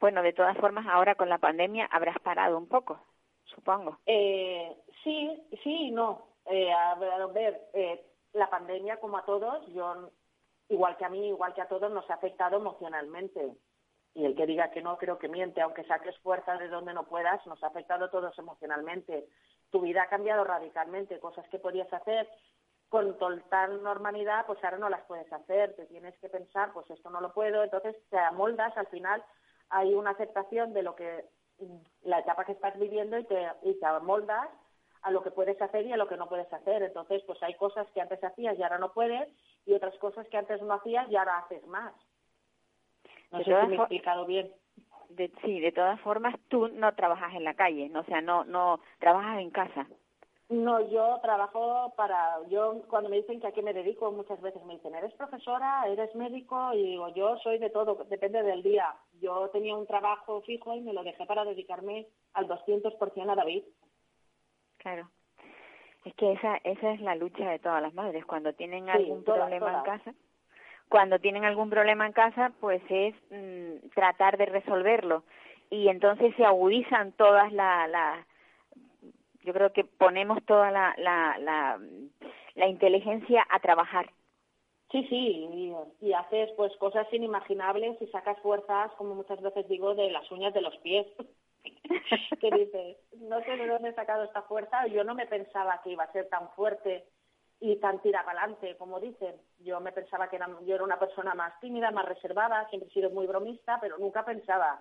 [0.00, 3.00] Bueno, de todas formas, ahora con la pandemia habrás parado un poco,
[3.44, 3.98] supongo.
[4.04, 6.27] Eh, sí, sí y no.
[6.48, 10.10] Eh, a ver, eh, la pandemia, como a todos, yo,
[10.68, 13.56] igual que a mí, igual que a todos, nos ha afectado emocionalmente.
[14.14, 17.04] Y el que diga que no, creo que miente, aunque saques fuerza de donde no
[17.04, 19.28] puedas, nos ha afectado a todos emocionalmente.
[19.70, 22.28] Tu vida ha cambiado radicalmente, cosas que podías hacer
[22.88, 27.10] con total normalidad, pues ahora no las puedes hacer, te tienes que pensar, pues esto
[27.10, 29.22] no lo puedo, entonces te amoldas al final
[29.70, 31.26] hay una aceptación de lo que
[32.02, 34.48] la etapa que estás viviendo y te, y te amoldas
[35.02, 36.82] a lo que puedes hacer y a lo que no puedes hacer.
[36.82, 39.28] Entonces, pues hay cosas que antes hacías y ahora no puedes
[39.66, 41.94] y otras cosas que antes no hacías y ahora haces más.
[43.30, 44.52] No sé si me he explicado bien.
[45.10, 48.00] De, sí, de todas formas, tú no trabajas en la calle, ¿no?
[48.00, 49.86] o sea, no, no trabajas en casa.
[50.50, 54.64] No, yo trabajo para, yo cuando me dicen que a qué me dedico, muchas veces
[54.64, 55.84] me dicen, ¿eres profesora?
[55.86, 56.72] ¿Eres médico?
[56.72, 58.94] Y digo, yo soy de todo, depende del día.
[59.20, 63.64] Yo tenía un trabajo fijo y me lo dejé para dedicarme al 200% a David.
[64.78, 65.10] Claro.
[66.04, 68.24] Es que esa, esa es la lucha de todas las madres.
[68.24, 70.14] Cuando tienen algún problema en casa,
[70.88, 75.24] cuando tienen algún problema en casa, pues es mm, tratar de resolverlo.
[75.70, 78.26] Y entonces se agudizan todas las la,
[79.42, 81.78] yo creo que ponemos toda la, la, la,
[82.54, 84.10] la inteligencia a trabajar.
[84.90, 90.10] Sí, sí, y, haces pues cosas inimaginables y sacas fuerzas, como muchas veces digo, de
[90.10, 91.06] las uñas de los pies.
[92.40, 95.90] que dices, no sé de dónde he sacado esta fuerza, yo no me pensaba que
[95.90, 97.06] iba a ser tan fuerte
[97.60, 99.34] y tan tira para adelante, como dicen.
[99.60, 102.92] Yo me pensaba que era, yo era una persona más tímida, más reservada, siempre he
[102.92, 104.80] sido muy bromista, pero nunca pensaba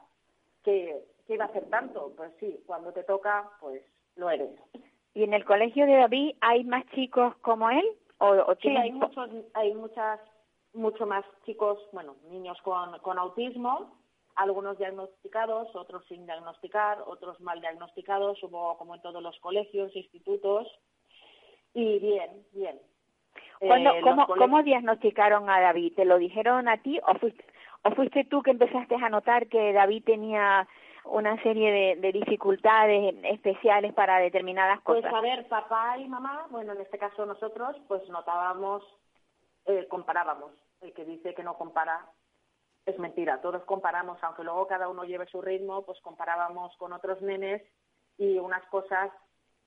[0.63, 2.13] que, que iba a hacer tanto.
[2.15, 3.81] Pues sí, cuando te toca, pues
[4.15, 4.51] lo eres.
[5.13, 7.85] ¿Y en el colegio de David hay más chicos como él?
[8.19, 10.19] ¿O, sí, hay muchos, hay muchas,
[10.73, 13.95] mucho más chicos, bueno, niños con, con autismo,
[14.37, 20.67] algunos diagnosticados, otros sin diagnosticar, otros mal diagnosticados, hubo como en todos los colegios, institutos,
[21.73, 22.79] y bien, bien.
[23.59, 25.93] Eh, cómo, ¿Cómo diagnosticaron a David?
[25.95, 27.43] ¿Te lo dijeron a ti o fuiste,
[27.83, 30.67] o fuiste tú que empezaste a notar que David tenía
[31.05, 35.11] una serie de, dificultades especiales para determinadas pues, cosas?
[35.11, 38.83] Pues a ver, papá y mamá, bueno, en este caso nosotros, pues notábamos,
[39.65, 40.51] eh, comparábamos.
[40.81, 42.05] El que dice que no compara
[42.87, 43.41] es mentira.
[43.41, 47.61] Todos comparamos, aunque luego cada uno lleve su ritmo, pues comparábamos con otros nenes
[48.17, 49.11] y unas cosas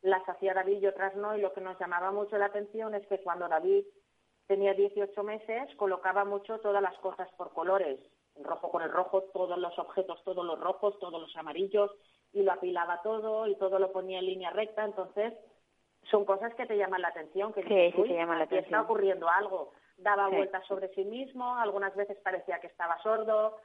[0.03, 1.37] las hacía David y otras no.
[1.37, 3.85] Y lo que nos llamaba mucho la atención es que cuando David
[4.47, 8.01] tenía 18 meses, colocaba mucho todas las cosas por colores
[8.43, 11.91] rojo con el rojo, todos los objetos, todos los rojos, todos los amarillos,
[12.33, 14.85] y lo apilaba todo y todo lo ponía en línea recta.
[14.85, 15.35] Entonces,
[16.11, 18.65] son cosas que te llaman la atención, que sí, sí, te llaman la atención.
[18.65, 19.73] está ocurriendo algo.
[20.03, 23.57] Daba vueltas sobre sí mismo, algunas veces parecía que estaba sordo,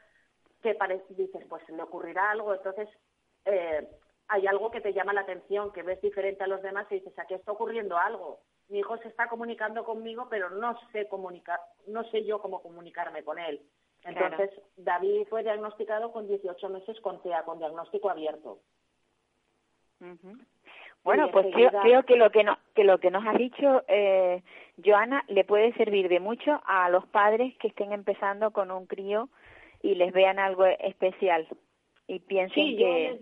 [0.62, 0.78] que
[1.10, 2.54] dices, pues le ocurrirá algo.
[2.54, 2.90] Entonces,
[3.46, 3.88] eh,
[4.28, 7.18] hay algo que te llama la atención, que ves diferente a los demás y dices,
[7.20, 8.40] aquí está ocurriendo algo.
[8.70, 13.24] Mi hijo se está comunicando conmigo, pero no sé comunicar, no sé yo cómo comunicarme
[13.24, 13.62] con él.
[14.04, 18.60] Entonces, David fue diagnosticado con 18 meses con TEA, con diagnóstico abierto.
[21.06, 24.42] Bueno, pues creo, que lo que, no, que lo que nos ha dicho eh,
[24.84, 29.30] Joana le puede servir de mucho a los padres que estén empezando con un crío
[29.84, 31.48] y les vean algo especial
[32.08, 33.20] y piensen que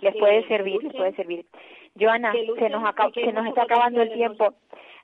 [0.00, 1.46] les, puede servir, les puede servir.
[1.98, 4.54] Joana, se nos, se nos está acabando el tiempo.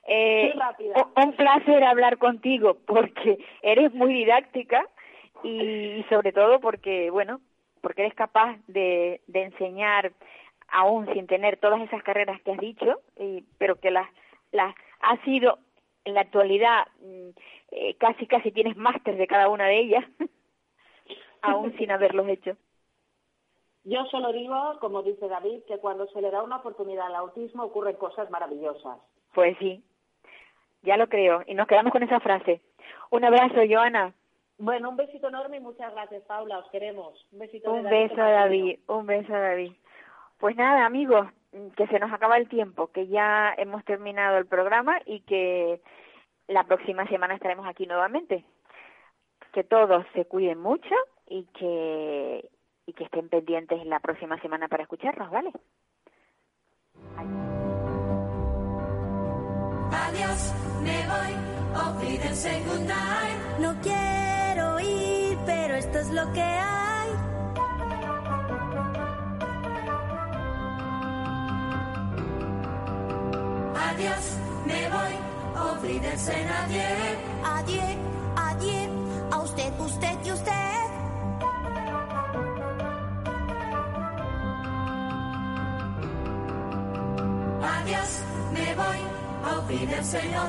[0.07, 0.55] Eh,
[1.17, 4.89] un placer hablar contigo porque eres muy didáctica
[5.43, 7.41] y sobre todo porque, bueno,
[7.81, 10.13] porque eres capaz de, de enseñar
[10.73, 14.09] aún sin tener todas esas carreras que has dicho, y, pero que las,
[14.51, 15.59] las ha sido
[16.05, 17.29] en la actualidad mm,
[17.71, 20.05] eh, casi casi tienes máster de cada una de ellas,
[21.43, 22.57] aún sin haberlos hecho.
[23.85, 27.65] Yo solo digo, como dice David, que cuando se le da una oportunidad al autismo
[27.65, 28.99] ocurren cosas maravillosas.
[29.35, 29.83] Pues sí,
[30.83, 31.43] ya lo creo.
[31.47, 32.61] Y nos quedamos con esa frase.
[33.11, 34.15] Un abrazo, Joana.
[34.59, 36.59] Bueno, un besito enorme y muchas gracias, Paula.
[36.59, 37.27] Os queremos.
[37.33, 37.73] Un besito.
[37.73, 38.79] Un beso, David.
[38.87, 39.73] Un beso, David.
[40.43, 41.29] Pues nada, amigos,
[41.77, 45.81] que se nos acaba el tiempo, que ya hemos terminado el programa y que
[46.49, 48.45] la próxima semana estaremos aquí nuevamente.
[49.53, 50.97] Que todos se cuiden mucho
[51.29, 52.51] y que
[52.87, 55.53] y que estén pendientes la próxima semana para escucharnos, ¿vale?
[59.93, 61.37] Adiós, me voy,
[62.89, 63.61] night.
[63.61, 66.92] No quiero ir, pero esto es lo que hay.
[73.93, 75.15] Adiós, me voy,
[75.55, 77.19] auf Wiedersehen, adiós.
[77.45, 77.97] Adiós,
[78.37, 78.91] adiós,
[79.31, 80.53] a usted, usted y usted.
[87.63, 89.13] Adiós, me voy
[90.03, 90.49] señor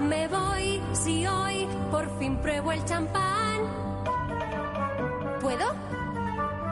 [0.00, 3.60] Me voy si hoy por fin pruebo el champán.
[5.40, 5.74] ¿Puedo?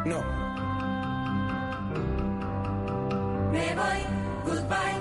[0.04, 0.20] No.
[3.52, 4.00] Me voy,
[4.44, 5.00] goodbye,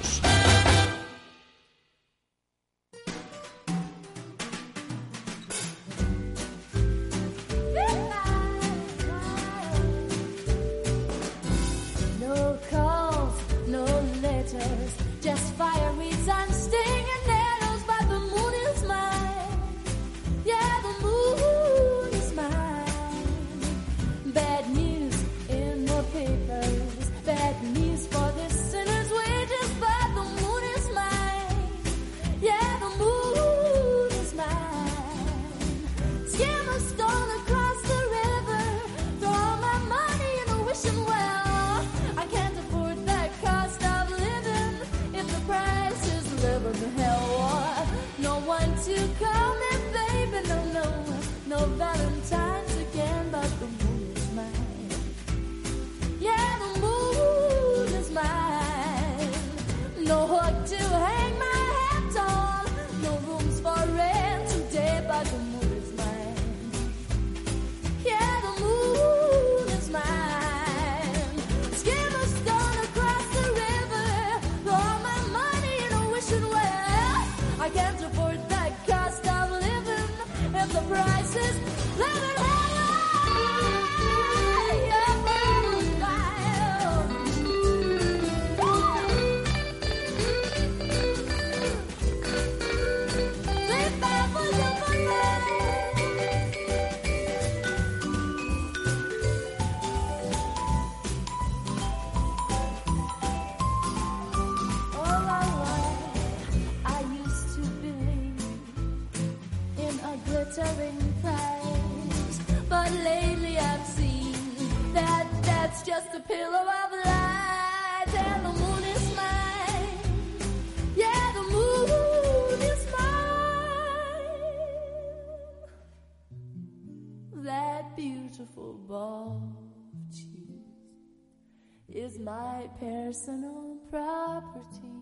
[132.41, 134.97] my personal property.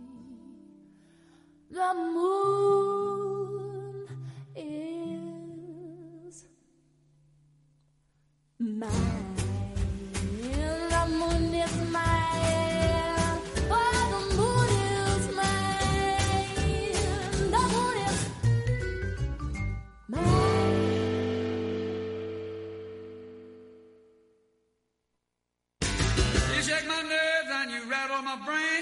[1.71, 4.07] The moon
[4.55, 6.45] is
[8.59, 9.48] mine.
[28.29, 28.81] my brain.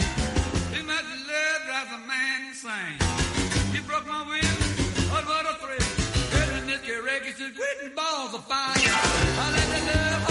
[0.74, 3.00] Too much love drives a man insane.
[3.74, 4.58] You broke my will.
[5.10, 5.88] Oh, what a thrill.
[6.32, 8.74] Girl, in this reggae, she's quitting, balls of fire.
[8.76, 10.27] I let the love.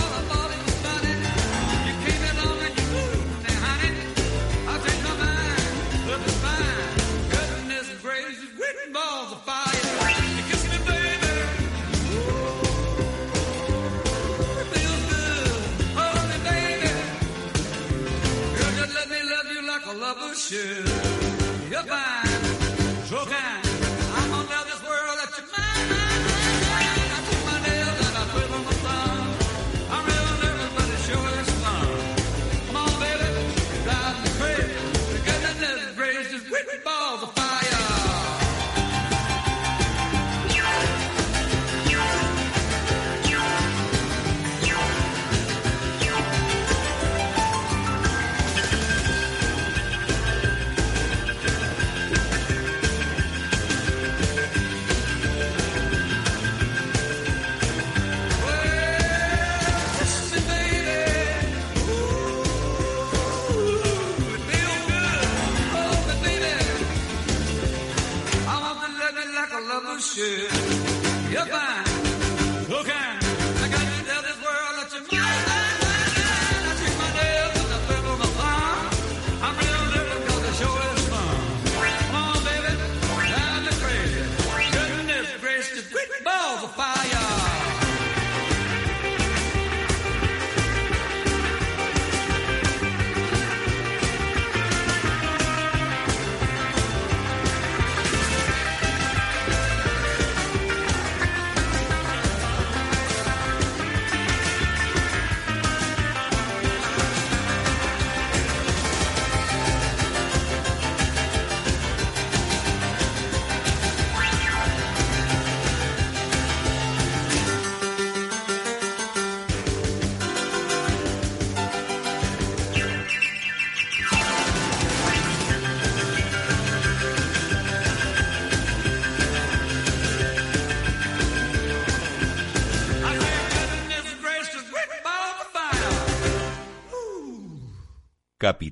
[20.49, 20.86] should.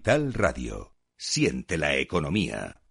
[0.05, 0.93] Capital Radio.
[1.17, 2.84] Siente la economía.